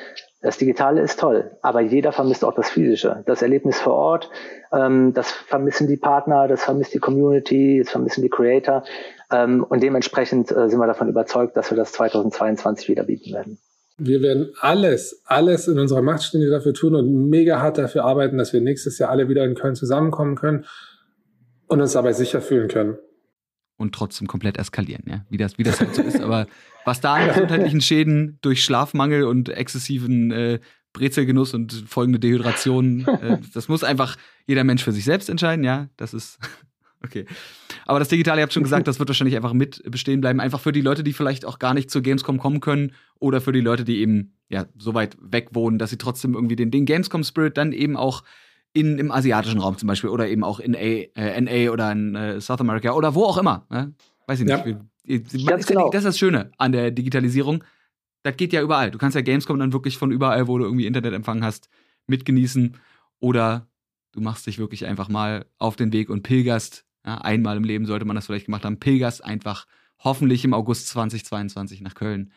[0.42, 4.30] Das Digitale ist toll, aber jeder vermisst auch das Physische, das Erlebnis vor Ort.
[4.74, 8.84] Ähm, das vermissen die Partner, das vermisst die Community, das vermissen die Creator.
[9.32, 13.58] Ähm, und dementsprechend äh, sind wir davon überzeugt, dass wir das 2022 wieder bieten werden.
[13.98, 18.38] Wir werden alles, alles in unserer Macht stehen, dafür tun und mega hart dafür arbeiten,
[18.38, 20.66] dass wir nächstes Jahr alle wieder in Köln zusammenkommen können
[21.68, 22.98] und uns dabei sicher fühlen können.
[23.78, 25.26] Und trotzdem komplett eskalieren, ja.
[25.30, 26.22] Wie das, wie das halt so ist.
[26.22, 26.48] Aber
[26.84, 30.60] was da an gesundheitlichen Schäden durch Schlafmangel und exzessiven äh,
[30.94, 35.90] Brezelgenuss und folgende Dehydration, äh, das muss einfach jeder Mensch für sich selbst entscheiden, ja.
[35.98, 36.40] Das ist
[37.04, 37.26] Okay.
[37.86, 40.40] Aber das Digitale, ihr habt schon gesagt, das wird wahrscheinlich einfach mit bestehen bleiben.
[40.40, 43.52] Einfach für die Leute, die vielleicht auch gar nicht zur Gamescom kommen können oder für
[43.52, 46.86] die Leute, die eben ja so weit weg wohnen, dass sie trotzdem irgendwie den, den
[46.86, 48.24] Gamescom-Spirit dann eben auch
[48.74, 52.16] in, im asiatischen Raum zum Beispiel oder eben auch in A, äh, NA oder in
[52.16, 53.66] äh, South America oder wo auch immer.
[53.70, 53.94] Ne?
[54.28, 54.66] Weiß ich nicht.
[54.66, 54.82] Ja.
[55.04, 55.90] Ist genau.
[55.90, 57.64] das ist das Schöne an der Digitalisierung.
[58.24, 58.92] Das geht ja überall.
[58.92, 61.70] Du kannst ja Gamescom dann wirklich von überall, wo du irgendwie Internetempfang hast,
[62.08, 62.78] mitgenießen.
[63.20, 63.68] Oder
[64.12, 67.86] du machst dich wirklich einfach mal auf den Weg und pilgerst ja, einmal im Leben
[67.86, 68.80] sollte man das vielleicht gemacht haben.
[68.80, 69.66] Pilgerst einfach
[70.00, 72.32] hoffentlich im August 2022 nach Köln.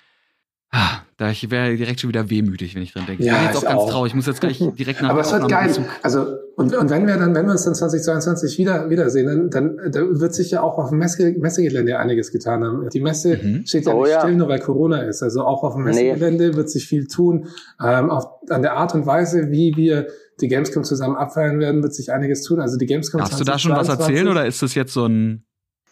[0.70, 3.22] Ah, da ich wäre direkt schon wieder wehmütig, wenn ich dran denke.
[3.22, 3.90] Ja, ich bin jetzt auch ganz auch.
[3.90, 4.10] traurig.
[4.10, 5.86] Ich muss jetzt gleich direkt nach Aber es wird geil.
[6.02, 9.92] Also, und, und wenn wir dann, wenn wir uns dann 2022 wieder, wiedersehen, dann, dann,
[9.92, 12.88] dann wird sich ja auch auf dem Messe, Messegelände einiges getan haben.
[12.90, 13.66] Die Messe mhm.
[13.66, 14.20] steht ja oh, nicht ja.
[14.20, 15.22] still, nur weil Corona ist.
[15.22, 16.56] Also auch auf dem Messegelände nee.
[16.56, 17.48] wird sich viel tun.
[17.82, 20.06] Ähm, auf, an der Art und Weise, wie wir
[20.40, 22.60] die Gamescom zusammen abfeiern werden, wird sich einiges tun.
[22.60, 25.44] Also die Gamescom Darfst du da schon was erzählen oder ist das jetzt so ein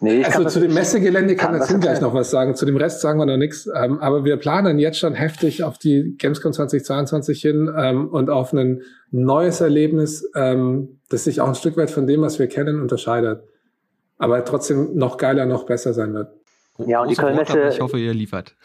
[0.03, 2.57] Nee, also zu dem Messegelände kann, Tim gleich noch was sagen.
[2.57, 3.68] Zu dem Rest sagen wir noch nichts.
[3.72, 8.53] Ähm, aber wir planen jetzt schon heftig auf die Gamescom 2022 hin ähm, und auf
[8.53, 8.82] ein
[9.12, 13.44] neues Erlebnis, ähm, das sich auch ein Stück weit von dem, was wir kennen, unterscheidet.
[14.18, 16.32] Aber trotzdem noch geiler, noch besser sein wird.
[16.78, 17.68] Ja, und die Kölnmesse.
[17.68, 18.57] Ich hoffe, ihr liefert.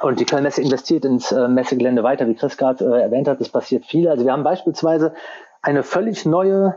[0.00, 3.42] Und die Kölnmesse investiert ins äh, Messegelände weiter, wie Chris gerade äh, erwähnt hat.
[3.42, 4.08] Es passiert viel.
[4.08, 5.12] Also wir haben beispielsweise
[5.60, 6.76] eine völlig neue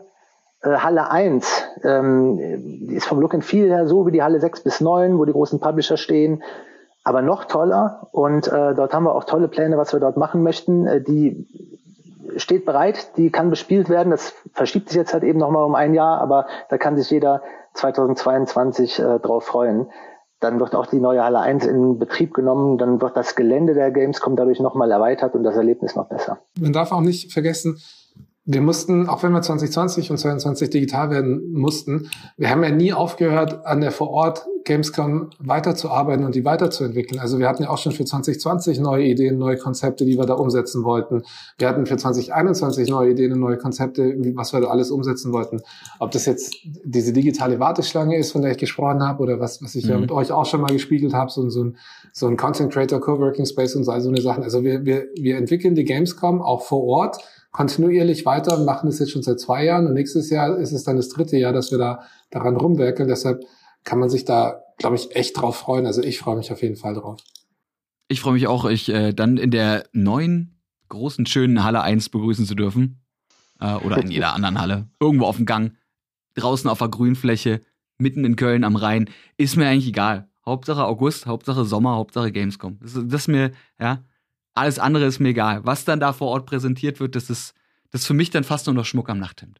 [0.69, 1.63] Halle 1.
[1.83, 5.25] Ähm, ist vom Look and Feel her so wie die Halle 6 bis 9, wo
[5.25, 6.43] die großen Publisher stehen.
[7.03, 8.07] Aber noch toller.
[8.11, 10.87] Und äh, dort haben wir auch tolle Pläne, was wir dort machen möchten.
[10.87, 11.47] Äh, die
[12.37, 14.09] steht bereit, die kann bespielt werden.
[14.09, 17.41] Das verschiebt sich jetzt halt eben nochmal um ein Jahr, aber da kann sich jeder
[17.73, 19.87] 2022 äh, drauf freuen.
[20.39, 22.77] Dann wird auch die neue Halle 1 in Betrieb genommen.
[22.77, 26.39] Dann wird das Gelände der Gamescom dadurch nochmal erweitert und das Erlebnis noch besser.
[26.59, 27.77] Man darf auch nicht vergessen,
[28.45, 32.93] wir mussten, auch wenn wir 2020 und 2022 digital werden mussten, wir haben ja nie
[32.93, 37.19] aufgehört, an der vor Ort Gamescom weiterzuarbeiten und die weiterzuentwickeln.
[37.19, 40.33] Also wir hatten ja auch schon für 2020 neue Ideen, neue Konzepte, die wir da
[40.33, 41.23] umsetzen wollten.
[41.57, 45.61] Wir hatten für 2021 neue Ideen und neue Konzepte, was wir da alles umsetzen wollten.
[45.99, 49.75] Ob das jetzt diese digitale Warteschlange ist, von der ich gesprochen habe, oder was, was
[49.75, 49.91] ich mhm.
[49.91, 51.77] ja mit euch auch schon mal gespiegelt habe, so, so, ein,
[52.11, 54.43] so ein Content Creator Coworking Space und so, all so eine Sachen.
[54.43, 57.17] Also wir, wir, wir entwickeln die Gamescom auch vor Ort
[57.55, 60.97] kontinuierlich weiter machen das jetzt schon seit zwei Jahren und nächstes Jahr ist es dann
[60.97, 63.07] das dritte Jahr, dass wir da daran rumwerkeln.
[63.07, 63.45] Deshalb
[63.85, 65.85] kann man sich da, glaube ich, echt drauf freuen.
[65.85, 67.21] Also ich freue mich auf jeden Fall drauf.
[68.09, 72.45] Ich freue mich auch, euch äh, dann in der neuen, großen, schönen Halle 1 begrüßen
[72.45, 72.99] zu dürfen.
[73.61, 74.89] Äh, oder in jeder anderen Halle.
[74.99, 75.77] Irgendwo auf dem Gang,
[76.33, 77.61] draußen auf der Grünfläche,
[77.97, 79.09] mitten in Köln am Rhein.
[79.37, 80.27] Ist mir eigentlich egal.
[80.45, 82.79] Hauptsache August, Hauptsache Sommer, Hauptsache Gamescom.
[82.81, 84.03] Das, das ist mir, ja,
[84.55, 85.61] alles andere ist mir egal.
[85.63, 87.53] Was dann da vor Ort präsentiert wird, das ist,
[87.91, 89.59] das ist für mich dann fast nur noch Schmuck am Nachthemd.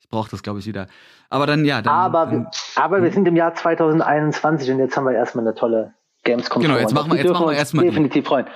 [0.00, 0.88] Ich brauche das, glaube ich, wieder.
[1.30, 1.80] Aber dann, ja.
[1.80, 5.54] Dann, aber, dann, aber wir sind im Jahr 2021 und jetzt haben wir erstmal eine
[5.54, 5.94] tolle
[6.24, 6.62] Gamescom.
[6.62, 7.84] Genau, jetzt machen wir, jetzt machen wir erstmal.
[7.84, 8.46] Definitiv freuen.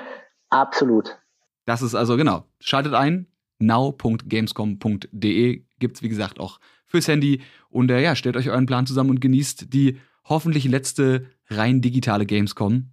[0.51, 1.17] Absolut.
[1.65, 2.45] Das ist also, genau.
[2.61, 3.29] Schaltet ein.
[3.59, 7.43] now.gamescom.de gibt's wie gesagt, auch fürs Handy.
[7.71, 12.27] Und äh, ja, stellt euch euren Plan zusammen und genießt die hoffentlich letzte rein digitale
[12.27, 12.91] Gamescom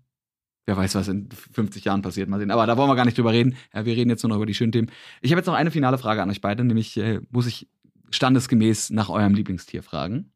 [0.70, 2.30] wer weiß, was in 50 Jahren passiert.
[2.30, 2.52] Mal sehen.
[2.52, 3.56] Aber da wollen wir gar nicht drüber reden.
[3.74, 4.92] Ja, wir reden jetzt nur noch über die schönen Themen.
[5.22, 7.68] Ich habe jetzt noch eine finale Frage an euch beide, nämlich äh, muss ich
[8.12, 10.32] standesgemäß nach eurem Lieblingstier fragen.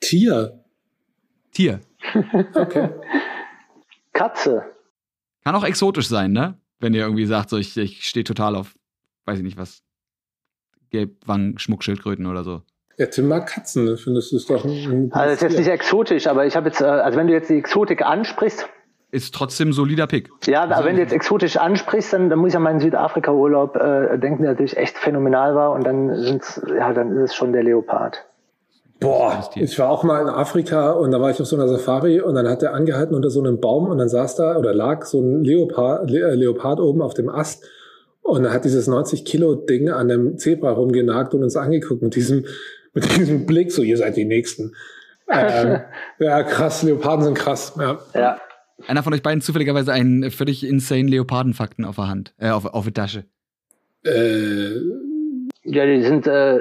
[0.00, 0.64] Tier?
[1.52, 1.80] Tier.
[2.54, 2.88] okay.
[4.12, 4.64] Katze.
[5.44, 6.58] Kann auch exotisch sein, ne?
[6.80, 8.74] Wenn ihr irgendwie sagt, so ich, ich stehe total auf,
[9.26, 9.82] weiß ich nicht was,
[10.90, 12.62] Gelbwangen, Schmuckschildkröten oder so.
[12.98, 15.68] Ja, Tim mag Katzen, findest du es doch ein, ein Also das ist jetzt nicht
[15.68, 18.68] exotisch, aber ich habe jetzt, äh, also wenn du jetzt die Exotik ansprichst,
[19.12, 20.30] ist trotzdem solider Pick.
[20.46, 23.76] Ja, aber also, wenn du jetzt exotisch ansprichst, dann, dann muss ich an meinen Südafrika-Urlaub
[23.76, 27.52] äh, denken, der natürlich echt phänomenal war und dann sind's, ja, dann ist es schon
[27.52, 28.24] der Leopard.
[29.00, 32.20] Boah, ich war auch mal in Afrika und da war ich auf so einer Safari
[32.20, 35.04] und dann hat er angehalten unter so einem Baum und dann saß da oder lag
[35.04, 37.64] so ein Leopard, Le äh, Leopard oben auf dem Ast
[38.22, 42.14] und er hat dieses 90 Kilo Ding an dem Zebra rumgenagt und uns angeguckt mit
[42.14, 42.46] diesem,
[42.94, 44.74] mit diesem Blick, so ihr seid die Nächsten.
[45.28, 45.80] ähm,
[46.18, 47.74] ja, krass, Leoparden sind krass.
[47.76, 47.98] Ja.
[48.14, 48.38] ja
[48.86, 52.84] einer von euch beiden zufälligerweise einen völlig insane Leopardenfakten auf der Hand, äh, auf, auf
[52.84, 53.24] der Tasche?
[54.04, 54.74] Äh,
[55.64, 56.58] ja, die sind äh,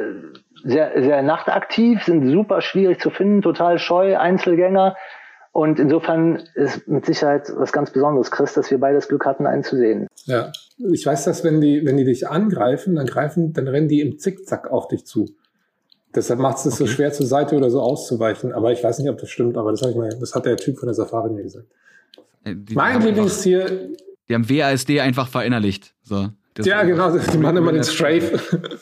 [0.63, 4.95] sehr, sehr nachtaktiv, sind super schwierig zu finden, total scheu, Einzelgänger.
[5.53, 9.45] Und insofern ist mit Sicherheit was ganz Besonderes, Chris, dass wir beide das Glück hatten,
[9.45, 10.07] einen zu sehen.
[10.25, 13.99] Ja, ich weiß, dass wenn die, wenn die dich angreifen, dann greifen, dann rennen die
[13.99, 15.35] im Zickzack auf dich zu.
[16.15, 16.75] Deshalb macht es okay.
[16.75, 18.53] so schwer zur Seite oder so auszuweichen.
[18.53, 20.77] Aber ich weiß nicht, ob das stimmt, aber das, ich mal, das hat der Typ
[20.77, 21.67] von der Safari mir gesagt.
[22.43, 23.95] Äh, die mein Lieblingstier.
[24.29, 25.93] Die haben WASD einfach verinnerlicht.
[26.03, 26.29] So,
[26.59, 28.79] ja, genau, die machen immer den Strafe.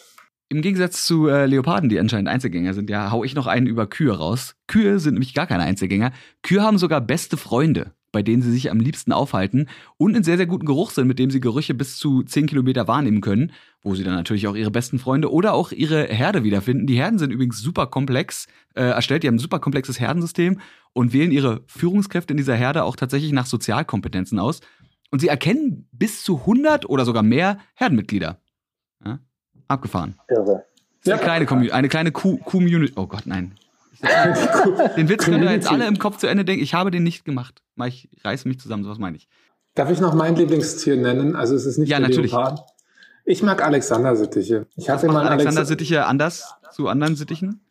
[0.51, 3.85] Im Gegensatz zu äh, Leoparden, die anscheinend Einzelgänger sind, ja, hau ich noch einen über
[3.85, 4.55] Kühe raus.
[4.65, 6.11] Kühe sind nämlich gar keine Einzelgänger.
[6.41, 10.37] Kühe haben sogar beste Freunde, bei denen sie sich am liebsten aufhalten und einen sehr,
[10.37, 13.51] sehr guten Geruch sind, mit dem sie Gerüche bis zu 10 Kilometer wahrnehmen können,
[13.83, 16.87] wo sie dann natürlich auch ihre besten Freunde oder auch ihre Herde wiederfinden.
[16.87, 20.59] Die Herden sind übrigens super komplex äh, erstellt, die haben ein super komplexes Herdensystem
[20.93, 24.59] und wählen ihre Führungskräfte in dieser Herde auch tatsächlich nach Sozialkompetenzen aus.
[25.11, 28.39] Und sie erkennen bis zu 100 oder sogar mehr Herdenmitglieder.
[29.05, 29.19] Ja?
[29.67, 30.15] Abgefahren.
[30.27, 30.65] Irre.
[31.05, 31.15] Ja.
[31.15, 32.93] Eine kleine Community, eine kleine Community.
[32.95, 33.55] Oh Gott, nein.
[34.97, 36.63] den Witz können wir jetzt alle im Kopf zu Ende denken.
[36.63, 37.61] Ich habe den nicht gemacht.
[37.85, 39.27] Ich reiße mich zusammen, sowas meine ich.
[39.75, 41.35] Darf ich noch mein Lieblingstier nennen?
[41.35, 42.31] Also es ist nicht ja, natürlich.
[42.31, 42.65] Leopard.
[43.25, 44.67] Ich mag Alexander-Sittiche.
[44.75, 47.61] Ich hatte mal Alexander-Sittiche anders zu anderen Sittichen?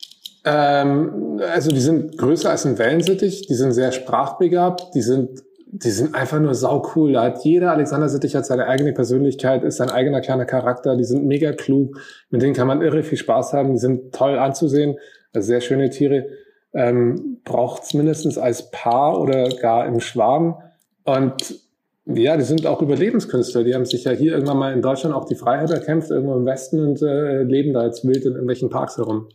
[0.44, 5.90] Ähm, also die sind größer als ein Wellensittich, die sind sehr sprachbegabt, die sind, die
[5.90, 7.12] sind einfach nur sau cool.
[7.14, 11.04] Da hat jeder Alexander Sittich hat seine eigene Persönlichkeit, ist sein eigener kleiner Charakter, die
[11.04, 11.98] sind mega klug,
[12.30, 14.96] mit denen kann man irre viel Spaß haben, die sind toll anzusehen,
[15.32, 16.26] also sehr schöne Tiere.
[16.72, 20.62] Ähm, Braucht es mindestens als Paar oder gar im Schwarm.
[21.04, 21.58] Und
[22.04, 23.64] ja, die sind auch Überlebenskünstler.
[23.64, 26.46] Die haben sich ja hier irgendwann mal in Deutschland auch die Freiheit erkämpft, irgendwo im
[26.46, 29.28] Westen und äh, leben da jetzt wild in irgendwelchen Parks herum.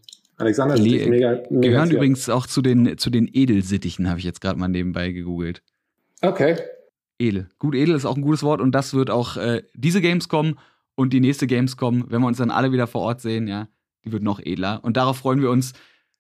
[0.44, 1.98] Alexander ist mega, mega Gehören sehr.
[1.98, 5.64] übrigens auch zu den, zu den Edelsittichen, habe ich jetzt gerade mal nebenbei gegoogelt.
[6.22, 6.58] Okay.
[7.20, 7.48] Edel.
[7.60, 10.58] Gut, edel ist auch ein gutes Wort und das wird auch äh, diese Gamescom
[10.96, 13.68] und die nächste Gamescom, wenn wir uns dann alle wieder vor Ort sehen, ja,
[14.06, 14.84] die wird noch edler.
[14.84, 15.74] Und darauf freuen wir uns.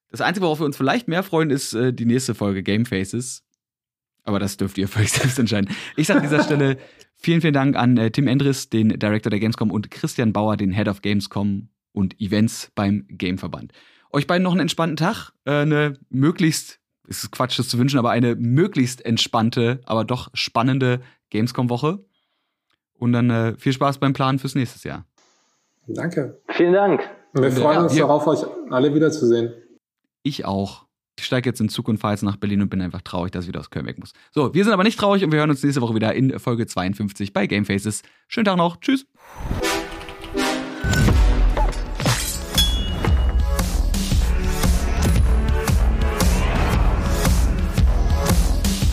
[0.10, 3.44] Das Einzige, worauf wir uns vielleicht mehr freuen, ist äh, die nächste Folge Game Faces.
[4.24, 5.70] Aber das dürft ihr für euch selbst entscheiden.
[5.96, 6.78] Ich sage an dieser Stelle
[7.16, 10.72] vielen, vielen Dank an äh, Tim Endris, den Director der Gamescom, und Christian Bauer, den
[10.72, 13.74] Head of Gamescom und Events beim Gameverband.
[14.14, 18.12] Euch beiden noch einen entspannten Tag, äh, eine möglichst, ist Quatsch, das zu wünschen, aber
[18.12, 21.02] eine möglichst entspannte, aber doch spannende
[21.32, 22.06] Gamescom-Woche.
[22.94, 25.06] Und dann äh, viel Spaß beim Planen fürs nächste Jahr.
[25.88, 26.40] Danke.
[26.50, 27.02] Vielen Dank.
[27.34, 29.52] Und wir freuen uns ja, darauf, euch alle wiederzusehen.
[30.22, 30.86] Ich auch.
[31.18, 33.46] Ich steige jetzt in Zug und fahre jetzt nach Berlin und bin einfach traurig, dass
[33.46, 34.14] ich wieder aus Köln weg muss.
[34.32, 36.68] So, wir sind aber nicht traurig und wir hören uns nächste Woche wieder in Folge
[36.68, 38.04] 52 bei Game Faces.
[38.28, 38.78] Schönen Tag noch.
[38.80, 39.08] Tschüss.